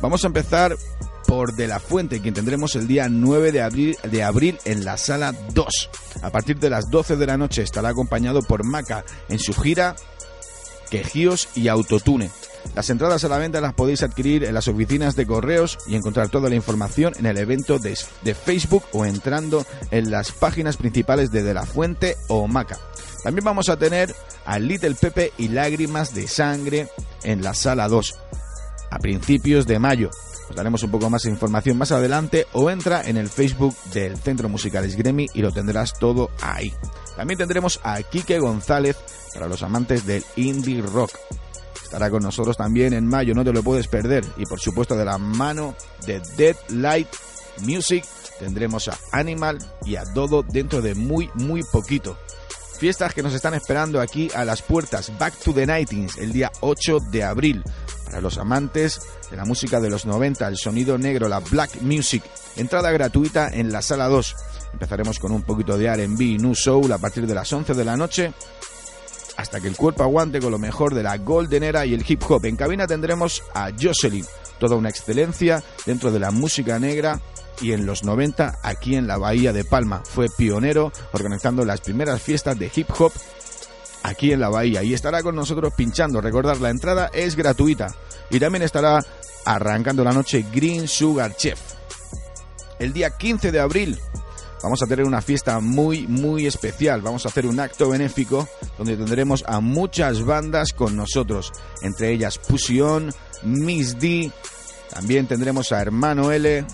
Vamos 0.00 0.24
a 0.24 0.26
empezar 0.28 0.76
por 1.26 1.54
De 1.56 1.66
La 1.66 1.80
Fuente, 1.80 2.20
quien 2.20 2.34
tendremos 2.34 2.76
el 2.76 2.86
día 2.86 3.08
9 3.08 3.50
de 3.52 3.62
abril, 3.62 3.96
de 4.10 4.22
abril 4.22 4.58
en 4.64 4.84
la 4.84 4.96
sala 4.96 5.34
2. 5.54 5.90
A 6.22 6.30
partir 6.30 6.58
de 6.58 6.70
las 6.70 6.88
12 6.90 7.16
de 7.16 7.26
la 7.26 7.36
noche 7.36 7.62
estará 7.62 7.88
acompañado 7.88 8.40
por 8.42 8.64
Maca 8.64 9.04
en 9.28 9.38
su 9.38 9.52
gira 9.54 9.96
Quejíos 10.90 11.48
y 11.56 11.68
Autotune. 11.68 12.30
Las 12.74 12.90
entradas 12.90 13.24
a 13.24 13.28
la 13.28 13.38
venta 13.38 13.60
las 13.60 13.74
podéis 13.74 14.02
adquirir 14.02 14.44
en 14.44 14.54
las 14.54 14.68
oficinas 14.68 15.16
de 15.16 15.26
correos 15.26 15.78
y 15.86 15.94
encontrar 15.94 16.28
toda 16.28 16.48
la 16.48 16.54
información 16.54 17.14
en 17.18 17.26
el 17.26 17.38
evento 17.38 17.78
de, 17.78 17.96
Facebook 18.34 18.84
o 18.92 19.06
entrando 19.06 19.64
en 19.90 20.10
las 20.10 20.32
páginas 20.32 20.76
principales 20.76 21.30
de 21.30 21.42
De 21.42 21.54
La 21.54 21.64
Fuente 21.64 22.16
o 22.28 22.46
Maca. 22.46 22.78
También 23.22 23.44
vamos 23.44 23.68
a 23.68 23.76
tener 23.76 24.14
a 24.44 24.58
Little 24.58 24.94
Pepe 24.94 25.32
y 25.38 25.48
Lágrimas 25.48 26.14
de 26.14 26.28
Sangre 26.28 26.88
en 27.24 27.42
la 27.42 27.54
sala 27.54 27.88
2 27.88 28.14
a 28.90 28.98
principios 28.98 29.66
de 29.66 29.78
mayo. 29.78 30.10
Os 30.48 30.54
daremos 30.54 30.82
un 30.82 30.90
poco 30.90 31.10
más 31.10 31.22
de 31.22 31.30
información 31.30 31.76
más 31.76 31.92
adelante 31.92 32.46
o 32.52 32.70
entra 32.70 33.02
en 33.02 33.16
el 33.16 33.28
Facebook 33.28 33.76
del 33.92 34.16
Centro 34.16 34.48
Musical 34.48 34.84
Esgremi 34.84 35.26
y 35.34 35.42
lo 35.42 35.52
tendrás 35.52 35.92
todo 35.98 36.30
ahí. 36.40 36.72
También 37.16 37.38
tendremos 37.38 37.80
a 37.82 38.00
Quique 38.02 38.38
González 38.38 38.96
para 39.34 39.48
los 39.48 39.62
amantes 39.62 40.06
del 40.06 40.24
indie 40.36 40.82
rock. 40.82 41.10
Estará 41.86 42.10
con 42.10 42.24
nosotros 42.24 42.56
también 42.56 42.94
en 42.94 43.06
mayo, 43.06 43.32
no 43.32 43.44
te 43.44 43.52
lo 43.52 43.62
puedes 43.62 43.86
perder. 43.86 44.24
Y 44.36 44.44
por 44.44 44.58
supuesto 44.58 44.96
de 44.96 45.04
la 45.04 45.18
mano 45.18 45.76
de 46.04 46.20
Dead 46.36 46.56
Light 46.70 47.06
Music 47.62 48.04
tendremos 48.40 48.88
a 48.88 48.98
Animal 49.12 49.58
y 49.84 49.94
a 49.94 50.02
Dodo 50.04 50.42
dentro 50.42 50.82
de 50.82 50.96
muy 50.96 51.30
muy 51.34 51.62
poquito. 51.62 52.18
Fiestas 52.80 53.14
que 53.14 53.22
nos 53.22 53.34
están 53.34 53.54
esperando 53.54 54.00
aquí 54.00 54.28
a 54.34 54.44
las 54.44 54.62
puertas. 54.62 55.16
Back 55.16 55.34
to 55.38 55.54
the 55.54 55.64
90s 55.64 56.18
el 56.18 56.32
día 56.32 56.50
8 56.60 56.98
de 57.12 57.22
abril. 57.22 57.62
Para 58.04 58.20
los 58.20 58.36
amantes 58.36 59.00
de 59.30 59.36
la 59.36 59.44
música 59.44 59.78
de 59.80 59.88
los 59.88 60.06
90, 60.06 60.48
el 60.48 60.56
sonido 60.56 60.98
negro, 60.98 61.28
la 61.28 61.38
black 61.38 61.82
music. 61.82 62.24
Entrada 62.56 62.90
gratuita 62.90 63.48
en 63.48 63.70
la 63.70 63.80
sala 63.80 64.08
2. 64.08 64.34
Empezaremos 64.72 65.20
con 65.20 65.30
un 65.30 65.42
poquito 65.42 65.78
de 65.78 65.88
RB 65.94 66.20
y 66.20 66.38
New 66.38 66.56
Soul 66.56 66.90
a 66.90 66.98
partir 66.98 67.28
de 67.28 67.34
las 67.34 67.52
11 67.52 67.74
de 67.74 67.84
la 67.84 67.96
noche 67.96 68.32
hasta 69.46 69.60
que 69.60 69.68
el 69.68 69.76
cuerpo 69.76 70.02
aguante 70.02 70.40
con 70.40 70.50
lo 70.50 70.58
mejor 70.58 70.92
de 70.92 71.04
la 71.04 71.18
golden 71.18 71.62
era 71.62 71.86
y 71.86 71.94
el 71.94 72.04
hip 72.06 72.20
hop. 72.28 72.44
En 72.46 72.56
cabina 72.56 72.88
tendremos 72.88 73.44
a 73.54 73.70
Jocelyn, 73.80 74.26
toda 74.58 74.74
una 74.74 74.88
excelencia 74.88 75.62
dentro 75.86 76.10
de 76.10 76.18
la 76.18 76.32
música 76.32 76.80
negra 76.80 77.20
y 77.60 77.70
en 77.70 77.86
los 77.86 78.02
90 78.02 78.58
aquí 78.64 78.96
en 78.96 79.06
la 79.06 79.18
Bahía 79.18 79.52
de 79.52 79.62
Palma. 79.62 80.02
Fue 80.04 80.26
pionero 80.28 80.90
organizando 81.12 81.64
las 81.64 81.80
primeras 81.80 82.20
fiestas 82.20 82.58
de 82.58 82.72
hip 82.74 82.88
hop 82.98 83.12
aquí 84.02 84.32
en 84.32 84.40
la 84.40 84.48
Bahía 84.48 84.82
y 84.82 84.94
estará 84.94 85.22
con 85.22 85.36
nosotros 85.36 85.72
pinchando. 85.76 86.20
Recordar, 86.20 86.60
la 86.60 86.70
entrada 86.70 87.08
es 87.14 87.36
gratuita 87.36 87.94
y 88.30 88.40
también 88.40 88.64
estará 88.64 88.98
arrancando 89.44 90.02
la 90.02 90.10
noche 90.10 90.44
Green 90.52 90.88
Sugar 90.88 91.36
Chef. 91.36 91.60
El 92.80 92.92
día 92.92 93.10
15 93.10 93.52
de 93.52 93.60
abril 93.60 94.00
vamos 94.62 94.82
a 94.82 94.86
tener 94.86 95.04
una 95.04 95.22
fiesta 95.22 95.60
muy, 95.60 96.06
muy 96.06 96.46
especial. 96.46 97.02
Vamos 97.02 97.24
a 97.26 97.28
hacer 97.28 97.46
un 97.46 97.60
acto 97.60 97.90
benéfico 97.90 98.48
donde 98.78 98.96
tendremos 98.96 99.44
a 99.46 99.60
muchas 99.60 100.24
bandas 100.24 100.72
con 100.72 100.96
nosotros, 100.96 101.52
entre 101.82 102.12
ellas 102.12 102.38
Pusion, 102.38 103.12
Miss 103.42 103.98
D, 103.98 104.32
también 104.90 105.26
tendremos 105.26 105.72
a 105.72 105.82
Hermano 105.82 106.32
L, 106.32 106.64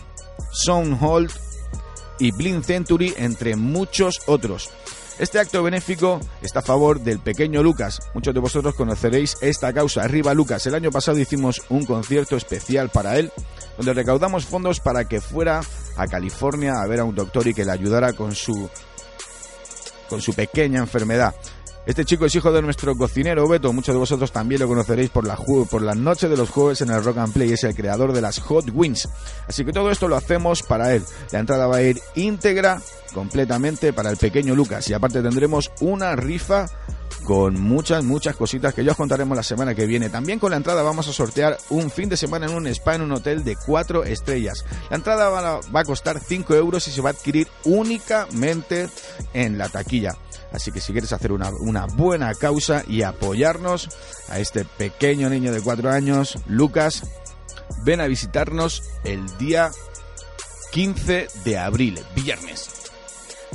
Soundhold 0.52 1.30
y 2.18 2.30
Blind 2.30 2.64
Century, 2.64 3.14
entre 3.16 3.56
muchos 3.56 4.20
otros. 4.26 4.70
Este 5.18 5.38
acto 5.38 5.62
benéfico 5.62 6.20
está 6.40 6.60
a 6.60 6.62
favor 6.62 7.00
del 7.00 7.18
pequeño 7.18 7.62
Lucas. 7.62 8.00
Muchos 8.14 8.32
de 8.32 8.40
vosotros 8.40 8.74
conoceréis 8.74 9.36
esta 9.40 9.72
causa. 9.72 10.02
Arriba 10.02 10.34
Lucas. 10.34 10.66
El 10.66 10.74
año 10.74 10.90
pasado 10.90 11.18
hicimos 11.18 11.62
un 11.68 11.84
concierto 11.84 12.36
especial 12.36 12.90
para 12.90 13.18
él, 13.18 13.30
donde 13.76 13.92
recaudamos 13.92 14.46
fondos 14.46 14.80
para 14.80 15.04
que 15.06 15.20
fuera 15.20 15.62
a 15.96 16.06
California 16.06 16.80
a 16.80 16.86
ver 16.86 17.00
a 17.00 17.04
un 17.04 17.14
doctor 17.14 17.46
y 17.46 17.54
que 17.54 17.64
le 17.64 17.72
ayudara 17.72 18.12
con 18.12 18.34
su 18.34 18.68
con 20.08 20.20
su 20.20 20.34
pequeña 20.34 20.80
enfermedad. 20.80 21.34
Este 21.84 22.04
chico 22.04 22.26
es 22.26 22.34
hijo 22.36 22.52
de 22.52 22.62
nuestro 22.62 22.94
cocinero 22.94 23.48
Beto, 23.48 23.72
muchos 23.72 23.92
de 23.92 23.98
vosotros 23.98 24.30
también 24.30 24.60
lo 24.60 24.68
conoceréis 24.68 25.10
por 25.10 25.26
la, 25.26 25.36
por 25.36 25.82
la 25.82 25.96
noche 25.96 26.28
de 26.28 26.36
los 26.36 26.48
jueves 26.48 26.80
en 26.80 26.90
el 26.90 27.02
Rock 27.02 27.18
and 27.18 27.32
Play, 27.32 27.50
es 27.50 27.64
el 27.64 27.74
creador 27.74 28.12
de 28.12 28.20
las 28.20 28.38
Hot 28.38 28.66
Wings. 28.72 29.08
Así 29.48 29.64
que 29.64 29.72
todo 29.72 29.90
esto 29.90 30.06
lo 30.06 30.14
hacemos 30.14 30.62
para 30.62 30.94
él. 30.94 31.02
La 31.32 31.40
entrada 31.40 31.66
va 31.66 31.78
a 31.78 31.82
ir 31.82 32.00
íntegra, 32.14 32.80
completamente 33.12 33.92
para 33.92 34.10
el 34.10 34.16
pequeño 34.16 34.54
Lucas 34.54 34.88
y 34.90 34.94
aparte 34.94 35.22
tendremos 35.22 35.72
una 35.80 36.14
rifa 36.14 36.66
con 37.24 37.60
muchas, 37.60 38.04
muchas 38.04 38.36
cositas 38.36 38.74
que 38.74 38.84
ya 38.84 38.92
os 38.92 38.96
contaremos 38.96 39.36
la 39.36 39.42
semana 39.42 39.74
que 39.74 39.86
viene. 39.86 40.10
También 40.10 40.38
con 40.38 40.50
la 40.50 40.56
entrada 40.56 40.82
vamos 40.82 41.08
a 41.08 41.12
sortear 41.12 41.58
un 41.70 41.90
fin 41.90 42.08
de 42.08 42.16
semana 42.16 42.46
en 42.46 42.54
un 42.54 42.66
spa 42.66 42.94
en 42.94 43.02
un 43.02 43.12
hotel 43.12 43.44
de 43.44 43.56
cuatro 43.56 44.04
estrellas. 44.04 44.64
La 44.90 44.96
entrada 44.96 45.28
va 45.28 45.56
a, 45.56 45.60
va 45.74 45.80
a 45.80 45.84
costar 45.84 46.20
5 46.20 46.54
euros 46.54 46.86
y 46.88 46.90
se 46.90 47.00
va 47.00 47.10
a 47.10 47.12
adquirir 47.12 47.48
únicamente 47.64 48.88
en 49.32 49.58
la 49.58 49.68
taquilla. 49.68 50.16
Así 50.52 50.70
que 50.70 50.80
si 50.80 50.92
quieres 50.92 51.12
hacer 51.12 51.32
una, 51.32 51.50
una 51.50 51.86
buena 51.86 52.34
causa 52.34 52.84
y 52.86 53.02
apoyarnos 53.02 53.88
a 54.28 54.38
este 54.38 54.64
pequeño 54.64 55.30
niño 55.30 55.52
de 55.52 55.60
4 55.60 55.90
años, 55.90 56.38
Lucas, 56.46 57.04
ven 57.84 58.00
a 58.00 58.06
visitarnos 58.06 58.82
el 59.04 59.26
día 59.38 59.70
15 60.72 61.28
de 61.44 61.58
abril, 61.58 62.00
viernes. 62.14 62.81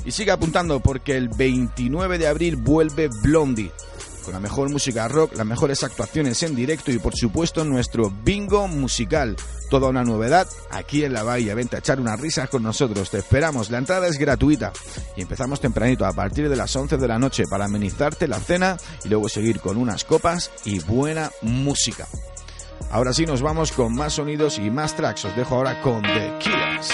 Y 0.08 0.12
sigue 0.14 0.32
apuntando 0.32 0.80
porque 0.80 1.18
el 1.18 1.28
29 1.28 2.18
de 2.18 2.28
abril 2.28 2.56
vuelve 2.56 3.10
Blondie. 3.22 3.74
Con 4.24 4.34
la 4.34 4.40
mejor 4.40 4.70
música 4.70 5.06
rock, 5.10 5.36
las 5.36 5.46
mejores 5.46 5.84
actuaciones 5.84 6.42
en 6.44 6.56
directo 6.56 6.94
y 6.94 6.98
por 6.98 7.14
supuesto 7.14 7.66
nuestro 7.66 8.10
bingo 8.24 8.70
musical. 8.70 9.36
Toda 9.70 9.90
una 9.90 10.06
novedad 10.06 10.48
aquí 10.72 11.04
en 11.04 11.12
la 11.12 11.24
Bahía. 11.24 11.56
Vente 11.56 11.76
a 11.76 11.80
echar 11.80 12.00
unas 12.00 12.22
risas 12.22 12.50
con 12.50 12.64
nosotros. 12.64 13.10
Te 13.10 13.18
esperamos. 13.18 13.70
La 13.70 13.80
entrada 13.80 14.08
es 14.08 14.18
gratuita. 14.18 14.72
Y 15.18 15.24
empezamos 15.24 15.60
tempranito 15.60 16.06
a 16.06 16.14
partir 16.14 16.48
de 16.48 16.56
las 16.56 16.74
11 16.74 16.96
de 16.96 17.08
la 17.10 17.20
noche 17.20 17.44
para 17.50 17.66
amenizarte 17.66 18.30
la 18.30 18.40
cena 18.40 18.78
y 19.04 19.10
luego 19.10 19.28
seguir 19.28 19.60
con 19.60 19.76
unas 19.76 20.06
copas 20.06 20.52
y 20.64 20.80
buena 20.80 21.32
música. 21.42 22.08
Ahora 22.92 23.12
sí 23.12 23.26
nos 23.26 23.42
vamos 23.42 23.74
con 23.74 23.94
más 23.94 24.14
sonidos 24.14 24.58
y 24.58 24.70
más 24.72 24.96
tracks. 24.96 25.26
Os 25.26 25.36
dejo 25.36 25.56
ahora 25.56 25.82
con 25.82 26.02
The 26.02 26.38
Killers. 26.40 26.94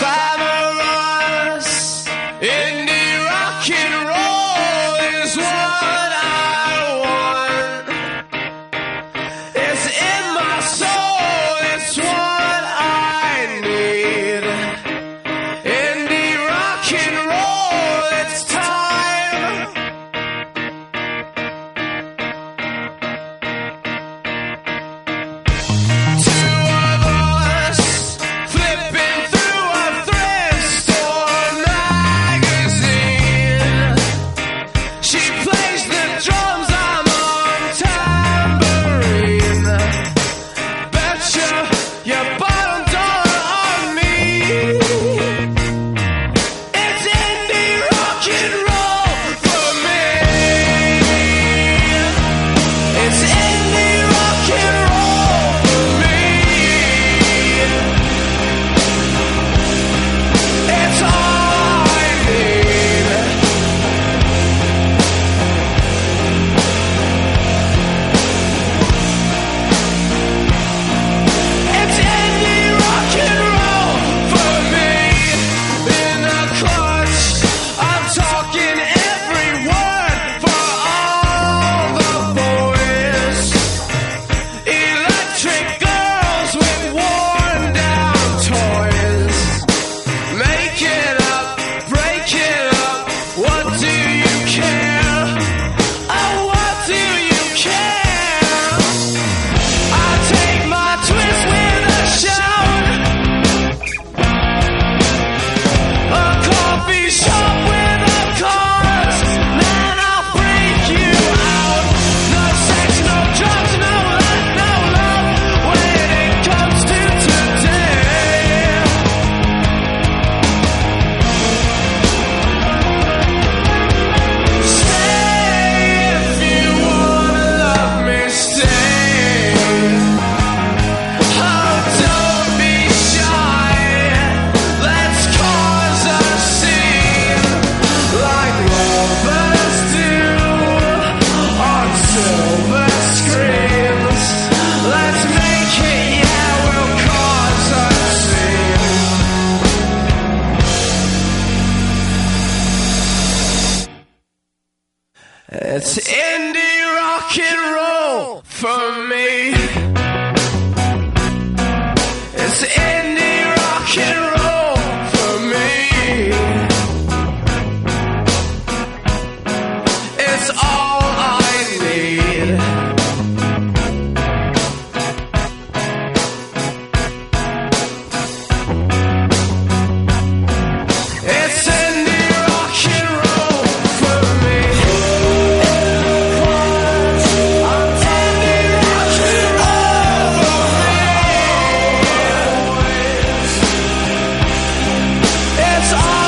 That's 195.84 195.94
all. 195.94 196.23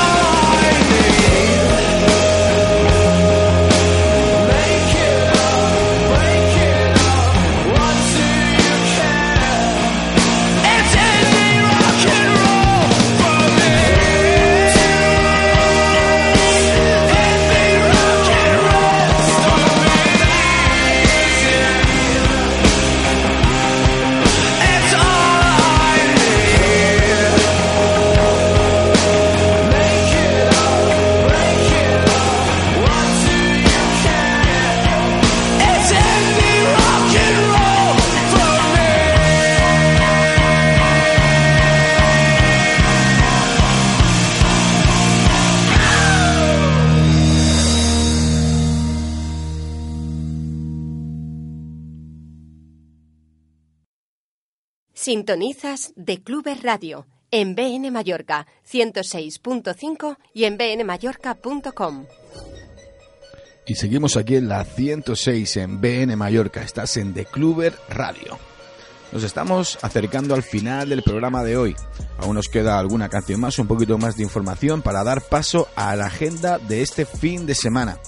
Sintonizas 55.26 55.92
de 55.96 56.22
Clubes 56.22 56.62
Radio 56.62 57.04
en 57.32 57.56
BN 57.56 57.90
Mallorca 57.90 58.46
106.5 58.64 60.18
y 60.32 60.44
en 60.44 60.56
bnmallorca.com. 60.56 62.06
Y 63.66 63.74
seguimos 63.74 64.16
aquí 64.16 64.36
en 64.36 64.46
la 64.46 64.64
106 64.64 65.56
en 65.56 65.80
BN 65.80 66.14
Mallorca. 66.14 66.62
Estás 66.62 66.96
en 66.96 67.12
The 67.12 67.24
Cluber 67.24 67.74
Radio. 67.88 68.38
Nos 69.10 69.24
estamos 69.24 69.80
acercando 69.82 70.36
al 70.36 70.44
final 70.44 70.90
del 70.90 71.02
programa 71.02 71.42
de 71.42 71.56
hoy. 71.56 71.74
Aún 72.18 72.36
nos 72.36 72.46
queda 72.46 72.78
alguna 72.78 73.08
canción 73.08 73.40
más, 73.40 73.58
un 73.58 73.66
poquito 73.66 73.98
más 73.98 74.16
de 74.16 74.22
información 74.22 74.80
para 74.80 75.02
dar 75.02 75.22
paso 75.22 75.66
a 75.74 75.96
la 75.96 76.06
agenda 76.06 76.58
de 76.58 76.82
este 76.82 77.04
fin 77.04 77.46
de 77.46 77.56
semana. 77.56 77.98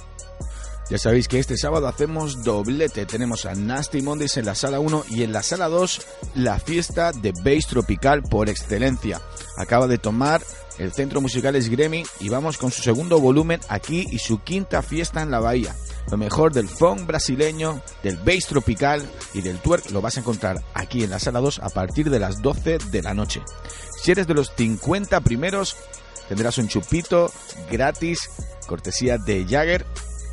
Ya 0.90 0.96
sabéis 0.96 1.28
que 1.28 1.38
este 1.38 1.58
sábado 1.58 1.86
hacemos 1.86 2.42
doblete. 2.42 3.04
Tenemos 3.04 3.44
a 3.44 3.54
Nasty 3.54 4.00
Mondays 4.00 4.38
en 4.38 4.46
la 4.46 4.54
sala 4.54 4.80
1 4.80 5.04
y 5.10 5.22
en 5.22 5.32
la 5.32 5.42
sala 5.42 5.68
2 5.68 6.00
la 6.36 6.58
fiesta 6.58 7.12
de 7.12 7.32
bass 7.32 7.66
tropical 7.66 8.22
por 8.22 8.48
excelencia. 8.48 9.20
Acaba 9.58 9.86
de 9.86 9.98
tomar 9.98 10.40
el 10.78 10.92
centro 10.92 11.20
musical 11.20 11.56
es 11.56 11.68
Gremi 11.68 12.04
y 12.20 12.30
vamos 12.30 12.56
con 12.56 12.70
su 12.70 12.82
segundo 12.82 13.20
volumen 13.20 13.60
aquí 13.68 14.06
y 14.10 14.18
su 14.18 14.38
quinta 14.42 14.80
fiesta 14.80 15.20
en 15.20 15.30
la 15.30 15.40
bahía. 15.40 15.74
Lo 16.10 16.16
mejor 16.16 16.54
del 16.54 16.68
funk 16.68 17.04
brasileño, 17.04 17.82
del 18.02 18.16
bass 18.16 18.46
tropical 18.46 19.06
y 19.34 19.42
del 19.42 19.58
twerk 19.58 19.90
lo 19.90 20.00
vas 20.00 20.16
a 20.16 20.20
encontrar 20.20 20.62
aquí 20.72 21.02
en 21.04 21.10
la 21.10 21.18
sala 21.18 21.40
2 21.40 21.58
a 21.58 21.68
partir 21.68 22.08
de 22.08 22.18
las 22.18 22.40
12 22.40 22.78
de 22.90 23.02
la 23.02 23.12
noche. 23.12 23.42
Si 24.00 24.10
eres 24.10 24.26
de 24.26 24.32
los 24.32 24.52
50 24.56 25.20
primeros, 25.20 25.76
tendrás 26.30 26.56
un 26.56 26.68
chupito 26.68 27.30
gratis, 27.70 28.30
cortesía 28.66 29.18
de 29.18 29.44
Jagger 29.46 29.84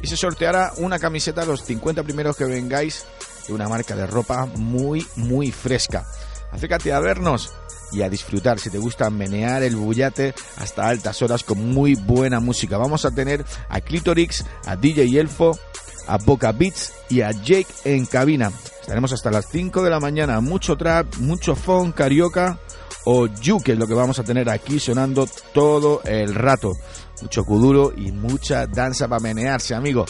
y 0.05 0.07
se 0.07 0.17
sorteará 0.17 0.71
una 0.77 0.99
camiseta 0.99 1.41
a 1.41 1.45
los 1.45 1.63
50 1.63 2.03
primeros 2.03 2.37
que 2.37 2.45
vengáis 2.45 3.07
de 3.47 3.53
una 3.55 3.67
marca 3.67 3.95
de 3.95 4.05
ropa 4.05 4.45
muy, 4.45 5.03
muy 5.15 5.51
fresca. 5.51 6.05
Acércate 6.51 6.93
a 6.93 6.99
vernos 6.99 7.51
y 7.91 8.03
a 8.03 8.09
disfrutar 8.09 8.59
si 8.59 8.69
te 8.69 8.77
gusta 8.77 9.09
menear 9.09 9.63
el 9.63 9.75
bullate 9.75 10.35
hasta 10.57 10.87
altas 10.87 11.23
horas 11.23 11.43
con 11.43 11.73
muy 11.73 11.95
buena 11.95 12.39
música. 12.39 12.77
Vamos 12.77 13.03
a 13.03 13.15
tener 13.15 13.43
a 13.67 13.81
Clitorix, 13.81 14.45
a 14.67 14.75
DJ 14.75 15.19
Elfo, 15.19 15.57
a 16.05 16.19
Boca 16.19 16.51
Beats 16.51 16.93
y 17.09 17.21
a 17.21 17.31
Jake 17.31 17.73
en 17.83 18.05
cabina. 18.05 18.51
Estaremos 18.81 19.11
hasta 19.11 19.31
las 19.31 19.47
5 19.49 19.81
de 19.81 19.89
la 19.89 19.99
mañana. 19.99 20.39
Mucho 20.39 20.75
trap, 20.75 21.15
mucho 21.15 21.55
funk, 21.55 21.95
carioca 21.95 22.59
o 23.05 23.27
juke 23.27 23.69
es 23.69 23.79
lo 23.79 23.87
que 23.87 23.93
vamos 23.93 24.19
a 24.19 24.23
tener 24.23 24.49
aquí 24.49 24.79
sonando 24.79 25.27
todo 25.53 26.01
el 26.03 26.35
rato. 26.35 26.73
Mucho 27.21 27.43
kuduro 27.43 27.93
y 27.95 28.11
mucha 28.11 28.67
danza 28.67 29.07
para 29.07 29.21
menearse, 29.21 29.73
amigo. 29.75 30.05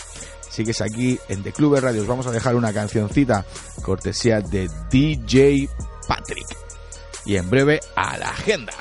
Sigues 0.50 0.82
aquí 0.82 1.20
en 1.28 1.44
The 1.44 1.52
Club 1.52 1.78
Radio. 1.80 2.02
Os 2.02 2.08
vamos 2.08 2.28
a 2.28 2.32
dejar 2.32 2.56
una 2.56 2.72
cancioncita 2.72 3.46
cortesía 3.82 4.40
de 4.40 4.70
DJ 4.90 5.70
Patrick. 6.08 6.48
Y 7.26 7.36
en 7.36 7.50
breve 7.50 7.80
a 7.96 8.18
la 8.18 8.30
agenda. 8.30 8.74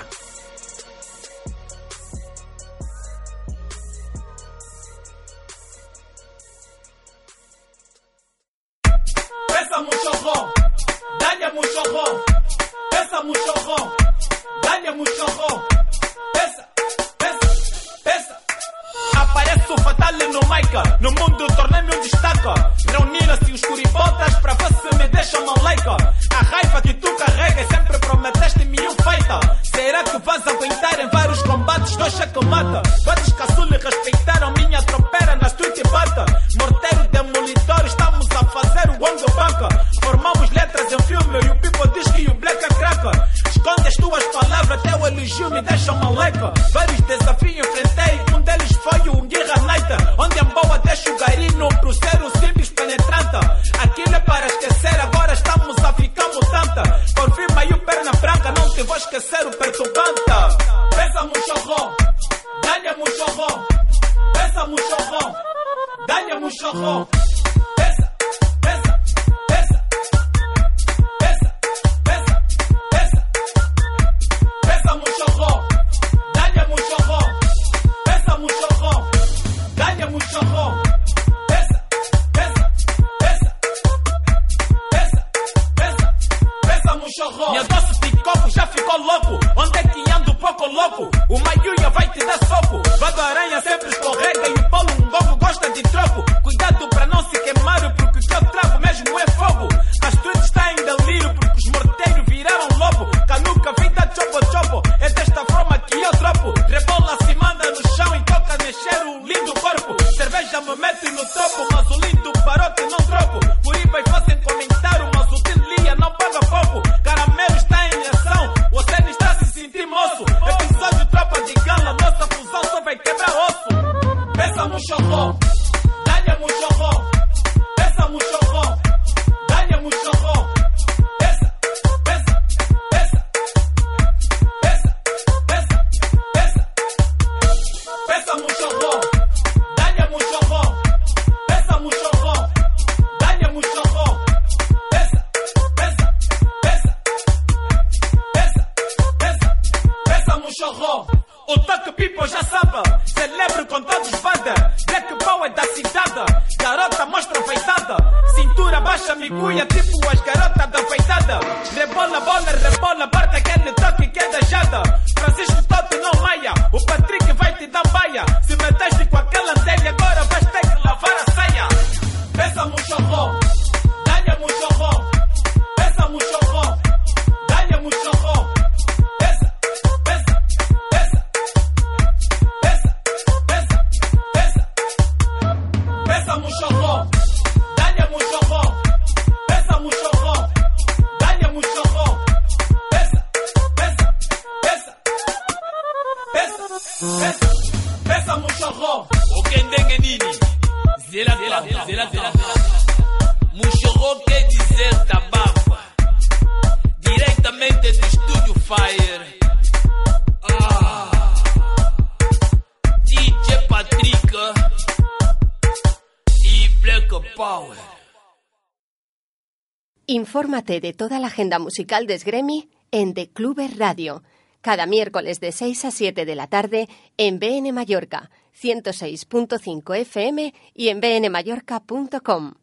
Infórmate 220.54 220.80
de 220.80 220.92
toda 220.92 221.18
la 221.18 221.26
agenda 221.26 221.58
musical 221.58 222.06
de 222.06 222.16
Sgremi 222.16 222.68
en 222.92 223.12
The 223.12 223.28
Clubber 223.28 223.76
Radio, 223.76 224.22
cada 224.60 224.86
miércoles 224.86 225.40
de 225.40 225.50
6 225.50 225.84
a 225.86 225.90
7 225.90 226.24
de 226.24 226.34
la 226.36 226.46
tarde 226.46 226.88
en 227.16 227.40
BN 227.40 227.72
Mallorca, 227.72 228.30
106.5 228.62 229.96
FM 229.96 230.54
y 230.72 230.90
en 230.90 231.00
bnmallorca.com. 231.00 232.54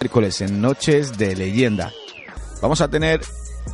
miércoles 0.00 0.40
en 0.40 0.60
Noches 0.60 1.18
de 1.18 1.34
Leyenda. 1.34 1.92
Vamos 2.62 2.80
a 2.80 2.86
tener 2.86 3.22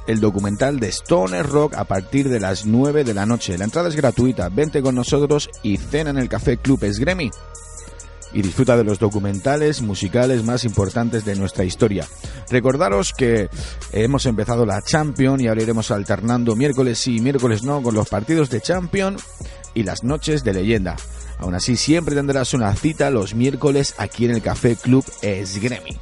el 0.07 0.21
documental 0.21 0.81
de 0.81 0.89
Stoner 0.89 1.47
Rock 1.47 1.75
a 1.75 1.85
partir 1.85 2.29
de 2.29 2.41
las 2.41 2.67
9 2.67 3.05
de 3.05 3.15
la 3.15 3.27
noche. 3.27 3.59
La 3.59 3.65
entrada 3.65 3.89
es 3.89 3.97
gratuita, 3.97 4.49
vente 4.49 4.83
con 4.83 4.95
nosotros 4.95 5.51
y 5.63 5.77
cena 5.77 6.11
en 6.11 6.19
el 6.19 6.29
Café 6.29 6.57
Club 6.57 6.85
Esgremi. 6.85 7.31
Y 8.33 8.43
disfruta 8.43 8.77
de 8.77 8.85
los 8.85 8.99
documentales 8.99 9.81
musicales 9.81 10.43
más 10.43 10.65
importantes 10.65 11.25
de 11.25 11.37
nuestra 11.37 11.65
historia. 11.65 12.07
Recordaros 12.51 13.13
que 13.13 13.49
hemos 13.93 14.27
empezado 14.27 14.67
la 14.67 14.83
Champion 14.83 15.41
y 15.41 15.47
ahora 15.47 15.63
iremos 15.63 15.91
alternando 15.91 16.57
miércoles 16.57 16.99
sí 16.99 17.17
y 17.17 17.21
miércoles 17.21 17.63
no 17.63 17.83
con 17.83 17.95
los 17.95 18.09
partidos 18.09 18.51
de 18.51 18.61
Champion 18.61 19.17
y 19.75 19.85
las 19.85 20.03
noches 20.03 20.43
de 20.43 20.53
leyenda. 20.55 20.97
Aún 21.39 21.55
así, 21.55 21.77
siempre 21.77 22.15
tendrás 22.15 22.55
una 22.55 22.75
cita 22.75 23.11
los 23.11 23.35
miércoles 23.35 23.95
aquí 23.99 24.25
en 24.25 24.33
el 24.33 24.43
Café 24.43 24.77
Club 24.77 25.05
Esgremi. 25.23 25.97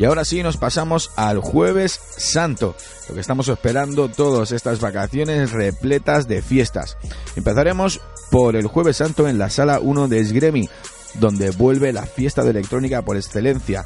Y 0.00 0.06
ahora 0.06 0.24
sí 0.24 0.42
nos 0.42 0.56
pasamos 0.56 1.10
al 1.16 1.40
jueves 1.40 2.00
santo, 2.16 2.74
lo 3.06 3.14
que 3.14 3.20
estamos 3.20 3.48
esperando 3.48 4.08
todas 4.08 4.50
estas 4.50 4.80
vacaciones 4.80 5.52
repletas 5.52 6.26
de 6.26 6.40
fiestas. 6.40 6.96
Empezaremos 7.36 8.00
por 8.30 8.56
el 8.56 8.66
jueves 8.66 8.96
santo 8.96 9.28
en 9.28 9.36
la 9.36 9.50
sala 9.50 9.78
1 9.78 10.08
de 10.08 10.20
Esgremi, 10.20 10.70
donde 11.16 11.50
vuelve 11.50 11.92
la 11.92 12.06
fiesta 12.06 12.42
de 12.42 12.48
electrónica 12.48 13.02
por 13.02 13.18
excelencia. 13.18 13.84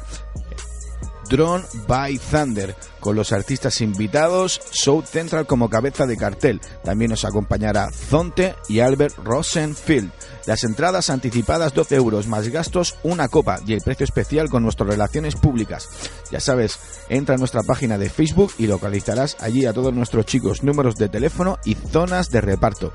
Drone 1.29 1.65
by 1.85 2.17
Thunder, 2.17 2.77
con 3.01 3.17
los 3.17 3.33
artistas 3.33 3.81
invitados, 3.81 4.61
South 4.71 5.03
Central 5.07 5.45
como 5.45 5.69
cabeza 5.69 6.05
de 6.05 6.15
cartel. 6.15 6.61
También 6.81 7.11
nos 7.11 7.25
acompañará 7.25 7.91
Zonte 7.91 8.55
y 8.69 8.79
Albert 8.79 9.17
Rosenfield. 9.21 10.13
Las 10.45 10.63
entradas 10.63 11.09
anticipadas 11.09 11.73
12 11.73 11.95
euros 11.95 12.27
más 12.27 12.47
gastos, 12.49 12.95
una 13.03 13.27
copa 13.27 13.59
y 13.65 13.73
el 13.73 13.81
precio 13.81 14.03
especial 14.03 14.49
con 14.49 14.63
nuestras 14.63 14.89
relaciones 14.89 15.35
públicas. 15.35 15.89
Ya 16.31 16.39
sabes, 16.39 16.79
entra 17.09 17.35
a 17.35 17.37
nuestra 17.37 17.63
página 17.63 17.97
de 17.97 18.09
Facebook 18.09 18.53
y 18.57 18.67
localizarás 18.67 19.37
allí 19.39 19.65
a 19.65 19.73
todos 19.73 19.93
nuestros 19.93 20.25
chicos, 20.25 20.63
números 20.63 20.95
de 20.95 21.09
teléfono 21.09 21.57
y 21.65 21.73
zonas 21.73 22.29
de 22.29 22.41
reparto. 22.41 22.93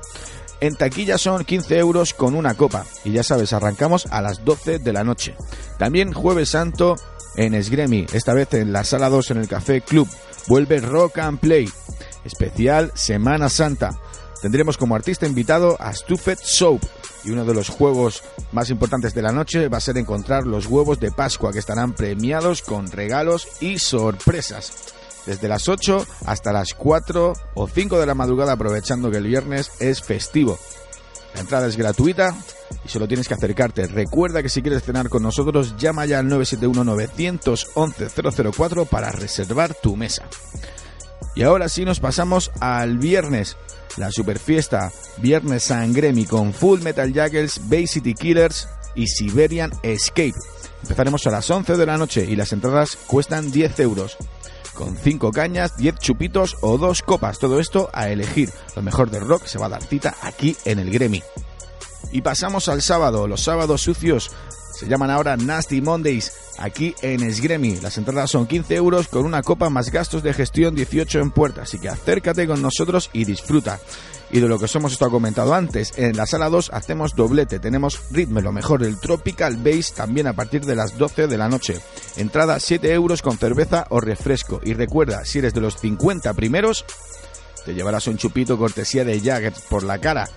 En 0.61 0.75
taquilla 0.75 1.17
son 1.17 1.43
15 1.43 1.77
euros 1.79 2.13
con 2.13 2.35
una 2.35 2.53
copa. 2.53 2.85
Y 3.03 3.11
ya 3.11 3.23
sabes, 3.23 3.51
arrancamos 3.51 4.05
a 4.11 4.21
las 4.21 4.45
12 4.45 4.79
de 4.79 4.93
la 4.93 5.03
noche. 5.03 5.35
También 5.79 6.13
Jueves 6.13 6.49
Santo 6.49 6.95
en 7.35 7.55
Esgremi, 7.55 8.05
esta 8.13 8.33
vez 8.33 8.53
en 8.53 8.71
la 8.71 8.83
sala 8.83 9.09
2 9.09 9.31
en 9.31 9.37
el 9.37 9.47
Café 9.47 9.81
Club. 9.81 10.07
Vuelve 10.47 10.79
Rock 10.79 11.17
and 11.17 11.39
Play. 11.39 11.67
Especial 12.23 12.91
Semana 12.93 13.49
Santa. 13.49 13.99
Tendremos 14.41 14.77
como 14.77 14.95
artista 14.95 15.25
invitado 15.25 15.77
a 15.79 15.93
Stuffed 15.93 16.39
Soap. 16.43 16.81
Y 17.23 17.31
uno 17.31 17.45
de 17.45 17.53
los 17.53 17.69
juegos 17.69 18.23
más 18.51 18.69
importantes 18.69 19.13
de 19.13 19.21
la 19.21 19.31
noche 19.31 19.67
va 19.67 19.77
a 19.77 19.81
ser 19.81 19.97
encontrar 19.97 20.47
los 20.47 20.65
huevos 20.65 20.99
de 20.99 21.11
Pascua 21.11 21.51
que 21.51 21.59
estarán 21.59 21.93
premiados 21.93 22.61
con 22.61 22.91
regalos 22.91 23.47
y 23.59 23.79
sorpresas. 23.79 24.73
Desde 25.25 25.47
las 25.47 25.69
8 25.69 26.05
hasta 26.25 26.51
las 26.51 26.73
4 26.73 27.33
o 27.53 27.67
5 27.67 27.99
de 27.99 28.05
la 28.05 28.15
madrugada 28.15 28.53
aprovechando 28.53 29.11
que 29.11 29.17
el 29.17 29.27
viernes 29.27 29.71
es 29.79 30.01
festivo. 30.01 30.57
La 31.33 31.41
entrada 31.41 31.67
es 31.67 31.75
gratuita 31.77 32.35
y 32.83 32.89
solo 32.89 33.07
tienes 33.07 33.27
que 33.27 33.35
acercarte. 33.35 33.85
Recuerda 33.87 34.43
que 34.43 34.49
si 34.49 34.61
quieres 34.61 34.83
cenar 34.83 35.07
con 35.09 35.23
nosotros, 35.23 35.75
llama 35.77 36.05
ya 36.05 36.19
al 36.19 36.27
971-911-004 36.27 38.87
para 38.87 39.11
reservar 39.11 39.73
tu 39.75 39.95
mesa. 39.95 40.25
Y 41.35 41.43
ahora 41.43 41.69
sí 41.69 41.85
nos 41.85 42.01
pasamos 42.01 42.51
al 42.59 42.97
viernes, 42.97 43.55
la 43.97 44.11
super 44.11 44.39
fiesta, 44.39 44.91
Viernes 45.17 45.63
Sangremi 45.63 46.25
con 46.25 46.53
Full 46.53 46.81
Metal 46.81 47.11
Jackets, 47.11 47.61
Bay 47.69 47.87
City 47.87 48.13
Killers 48.13 48.67
y 48.95 49.07
Siberian 49.07 49.71
Escape. 49.83 50.33
Empezaremos 50.83 51.25
a 51.27 51.31
las 51.31 51.49
11 51.49 51.77
de 51.77 51.85
la 51.85 51.97
noche 51.97 52.25
y 52.27 52.35
las 52.35 52.53
entradas 52.53 52.97
cuestan 53.07 53.51
10 53.51 53.79
euros. 53.81 54.17
Con 54.73 54.97
5 54.97 55.31
cañas, 55.31 55.77
10 55.77 55.95
chupitos 55.99 56.57
o 56.61 56.77
2 56.77 57.01
copas. 57.03 57.39
Todo 57.39 57.59
esto 57.59 57.89
a 57.93 58.09
elegir. 58.09 58.49
Lo 58.75 58.81
mejor 58.81 59.11
del 59.11 59.27
rock 59.27 59.45
se 59.45 59.59
va 59.59 59.67
a 59.67 59.69
dar 59.69 59.83
cita 59.83 60.15
aquí 60.21 60.55
en 60.65 60.79
el 60.79 60.89
Gremi. 60.89 61.21
Y 62.11 62.21
pasamos 62.21 62.67
al 62.67 62.81
sábado. 62.81 63.27
Los 63.27 63.43
sábados 63.43 63.81
sucios 63.81 64.31
se 64.81 64.87
llaman 64.87 65.11
ahora 65.11 65.37
Nasty 65.37 65.79
Mondays 65.79 66.33
aquí 66.57 66.95
en 67.03 67.21
Esgremi. 67.21 67.75
Las 67.81 67.99
entradas 67.99 68.31
son 68.31 68.47
15 68.47 68.73
euros 68.73 69.07
con 69.07 69.25
una 69.25 69.43
copa 69.43 69.69
más 69.69 69.91
gastos 69.91 70.23
de 70.23 70.33
gestión 70.33 70.73
18 70.73 71.19
en 71.19 71.29
puerta. 71.29 71.61
Así 71.61 71.77
que 71.77 71.87
acércate 71.87 72.47
con 72.47 72.63
nosotros 72.63 73.11
y 73.13 73.25
disfruta. 73.25 73.79
Y 74.31 74.39
de 74.39 74.47
lo 74.47 74.57
que 74.57 74.65
os 74.65 74.75
hemos 74.75 74.93
estado 74.93 75.11
comentado 75.11 75.53
antes, 75.53 75.93
en 75.97 76.17
la 76.17 76.25
sala 76.25 76.49
2 76.49 76.71
hacemos 76.73 77.13
doblete. 77.15 77.59
Tenemos 77.59 78.01
ritmo, 78.09 78.41
lo 78.41 78.51
mejor 78.51 78.81
del 78.81 78.99
Tropical 78.99 79.57
Bass 79.57 79.93
también 79.93 80.25
a 80.25 80.33
partir 80.33 80.65
de 80.65 80.75
las 80.75 80.97
12 80.97 81.27
de 81.27 81.37
la 81.37 81.47
noche. 81.47 81.79
Entrada 82.17 82.59
7 82.59 82.91
euros 82.91 83.21
con 83.21 83.37
cerveza 83.37 83.85
o 83.89 83.99
refresco. 83.99 84.61
Y 84.63 84.73
recuerda, 84.73 85.25
si 85.25 85.37
eres 85.37 85.53
de 85.53 85.61
los 85.61 85.77
50 85.77 86.33
primeros, 86.33 86.85
te 87.65 87.75
llevarás 87.75 88.07
un 88.07 88.17
chupito 88.17 88.57
cortesía 88.57 89.05
de 89.05 89.19
Jagger 89.19 89.53
por 89.69 89.83
la 89.83 89.99
cara 89.99 90.27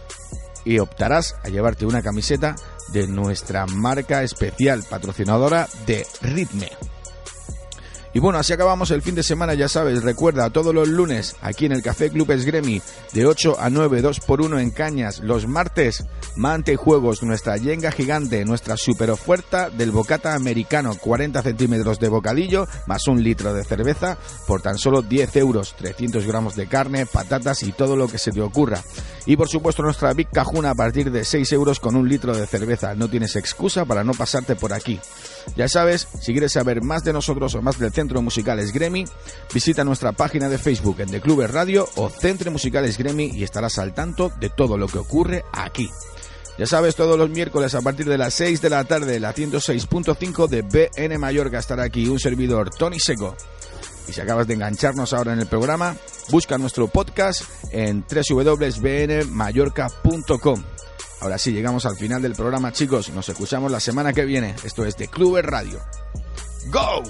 y 0.64 0.78
optarás 0.78 1.36
a 1.42 1.48
llevarte 1.48 1.86
una 1.86 2.02
camiseta 2.02 2.56
de 2.92 3.06
nuestra 3.06 3.66
marca 3.66 4.22
especial 4.22 4.84
patrocinadora 4.88 5.68
de 5.86 6.06
Ritme. 6.22 6.70
Y 8.14 8.20
bueno, 8.20 8.38
así 8.38 8.52
acabamos 8.52 8.92
el 8.92 9.02
fin 9.02 9.16
de 9.16 9.24
semana, 9.24 9.54
ya 9.54 9.68
sabes, 9.68 10.04
recuerda, 10.04 10.48
todos 10.50 10.72
los 10.72 10.86
lunes 10.86 11.34
aquí 11.42 11.66
en 11.66 11.72
el 11.72 11.82
Café 11.82 12.10
Club 12.10 12.30
Esgremi, 12.30 12.80
de 13.12 13.26
8 13.26 13.56
a 13.58 13.70
9, 13.70 14.02
2 14.02 14.20
por 14.20 14.40
1 14.40 14.60
en 14.60 14.70
Cañas. 14.70 15.18
Los 15.18 15.48
martes, 15.48 16.04
Mante 16.36 16.76
Juegos, 16.76 17.22
nuestra 17.22 17.56
yenga 17.56 17.92
gigante, 17.92 18.44
nuestra 18.44 18.76
super 18.76 19.10
oferta 19.10 19.70
del 19.70 19.92
bocata 19.92 20.34
americano, 20.34 20.94
40 20.96 21.42
centímetros 21.42 22.00
de 22.00 22.08
bocadillo, 22.08 22.66
más 22.86 23.06
un 23.06 23.22
litro 23.22 23.54
de 23.54 23.64
cerveza, 23.64 24.18
por 24.46 24.60
tan 24.60 24.76
solo 24.76 25.02
10 25.02 25.36
euros, 25.36 25.74
300 25.76 26.26
gramos 26.26 26.56
de 26.56 26.66
carne, 26.66 27.06
patatas 27.06 27.62
y 27.62 27.72
todo 27.72 27.96
lo 27.96 28.08
que 28.08 28.18
se 28.18 28.32
te 28.32 28.40
ocurra. 28.40 28.82
Y 29.26 29.36
por 29.36 29.48
supuesto 29.48 29.82
nuestra 29.82 30.12
Big 30.12 30.28
Cajuna 30.28 30.70
a 30.70 30.74
partir 30.74 31.10
de 31.10 31.24
6 31.24 31.52
euros 31.52 31.78
con 31.78 31.94
un 31.94 32.08
litro 32.08 32.36
de 32.36 32.46
cerveza. 32.46 32.94
No 32.94 33.08
tienes 33.08 33.36
excusa 33.36 33.84
para 33.84 34.02
no 34.02 34.12
pasarte 34.12 34.56
por 34.56 34.72
aquí. 34.72 35.00
Ya 35.56 35.68
sabes, 35.68 36.08
si 36.20 36.32
quieres 36.32 36.52
saber 36.52 36.82
más 36.82 37.04
de 37.04 37.12
nosotros 37.12 37.54
o 37.54 37.62
más 37.62 37.78
del 37.78 37.92
Centro 37.92 38.22
Musical 38.22 38.60
Gremi, 38.72 39.04
visita 39.52 39.84
nuestra 39.84 40.12
página 40.12 40.48
de 40.48 40.58
Facebook 40.58 41.00
en 41.00 41.10
The 41.10 41.20
Clubes 41.20 41.50
Radio 41.50 41.88
o 41.96 42.08
Centro 42.08 42.50
Musicales 42.50 42.98
Gremi 42.98 43.26
y 43.26 43.44
estarás 43.44 43.78
al 43.78 43.94
tanto 43.94 44.32
de 44.40 44.50
todo 44.50 44.76
lo 44.76 44.88
que 44.88 44.98
ocurre 44.98 45.44
aquí. 45.52 45.90
Ya 46.56 46.66
sabes, 46.66 46.94
todos 46.94 47.18
los 47.18 47.30
miércoles 47.30 47.74
a 47.74 47.82
partir 47.82 48.06
de 48.06 48.16
las 48.16 48.32
6 48.34 48.62
de 48.62 48.70
la 48.70 48.84
tarde, 48.84 49.18
la 49.18 49.34
106.5 49.34 50.46
de 50.46 50.62
BN 50.62 51.18
Mallorca 51.18 51.58
estará 51.58 51.82
aquí 51.82 52.06
un 52.06 52.20
servidor, 52.20 52.70
Tony 52.70 53.00
Seco. 53.00 53.34
Y 54.08 54.12
si 54.12 54.20
acabas 54.20 54.46
de 54.46 54.54
engancharnos 54.54 55.12
ahora 55.12 55.32
en 55.32 55.40
el 55.40 55.46
programa, 55.46 55.96
busca 56.30 56.56
nuestro 56.58 56.86
podcast 56.86 57.42
en 57.72 58.04
www.bnmallorca.com. 58.08 60.62
Ahora 61.20 61.38
sí, 61.38 61.50
llegamos 61.52 61.86
al 61.86 61.96
final 61.96 62.22
del 62.22 62.34
programa, 62.34 62.70
chicos. 62.70 63.10
Nos 63.10 63.28
escuchamos 63.28 63.72
la 63.72 63.80
semana 63.80 64.12
que 64.12 64.24
viene. 64.24 64.54
Esto 64.62 64.84
es 64.84 64.96
de 64.96 65.08
Clubes 65.08 65.44
Radio. 65.44 65.80
¡Go! 66.70 67.02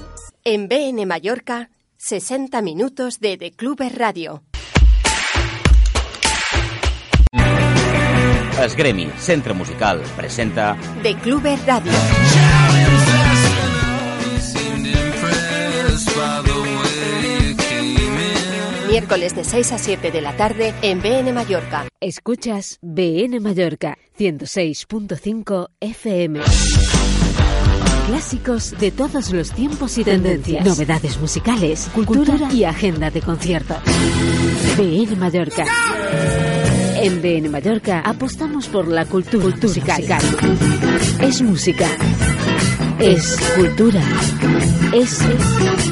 En 0.44 0.68
BN 0.68 1.04
Mallorca, 1.04 1.68
60 1.98 2.62
minutos 2.62 3.20
de 3.20 3.36
The 3.36 3.52
Clubes 3.52 3.94
Radio. 3.94 4.42
Esgremi, 8.62 9.10
Centre 9.18 9.52
Musical, 9.52 10.00
presenta 10.16 10.76
The 11.02 11.16
Clubes 11.16 11.64
Radio. 11.66 11.92
Miércoles 18.88 19.34
de 19.34 19.42
6 19.42 19.72
a 19.72 19.78
7 19.78 20.10
de 20.12 20.20
la 20.20 20.36
tarde 20.36 20.72
en 20.82 21.02
BN 21.02 21.32
Mallorca. 21.32 21.86
Escuchas 22.00 22.78
BN 22.80 23.40
Mallorca 23.40 23.98
106.5 24.18 25.70
FM. 25.80 26.40
Clásicos 28.06 28.78
de 28.78 28.92
todos 28.92 29.32
los 29.32 29.50
tiempos 29.50 29.98
y 29.98 30.04
tendencias. 30.04 30.64
Novedades 30.64 31.18
musicales, 31.18 31.90
cultura 31.92 32.52
y 32.52 32.64
agenda 32.64 33.10
de 33.10 33.20
conciertos. 33.20 33.78
BN 34.76 35.16
Mallorca. 35.16 35.64
En 37.04 37.20
BN 37.20 37.50
Mallorca 37.50 38.00
apostamos 38.00 38.66
por 38.66 38.88
la 38.88 39.04
cultura, 39.04 39.54
musical. 39.60 40.02
Es 41.20 41.42
música. 41.42 41.86
Es 42.98 43.38
cultura. 43.54 44.00
Es 44.90 45.18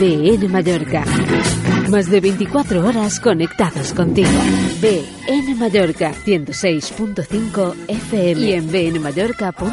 BN 0.00 0.48
Mallorca. 0.48 1.04
Más 1.90 2.08
de 2.08 2.18
24 2.18 2.86
horas 2.86 3.20
conectados 3.20 3.92
contigo. 3.92 4.30
BN 4.80 5.54
Mallorca 5.56 6.14
106.5 6.14 7.74
FM 7.88 8.40
y 8.40 8.52
en 8.54 8.72
bnmallorca.com. 8.72 9.72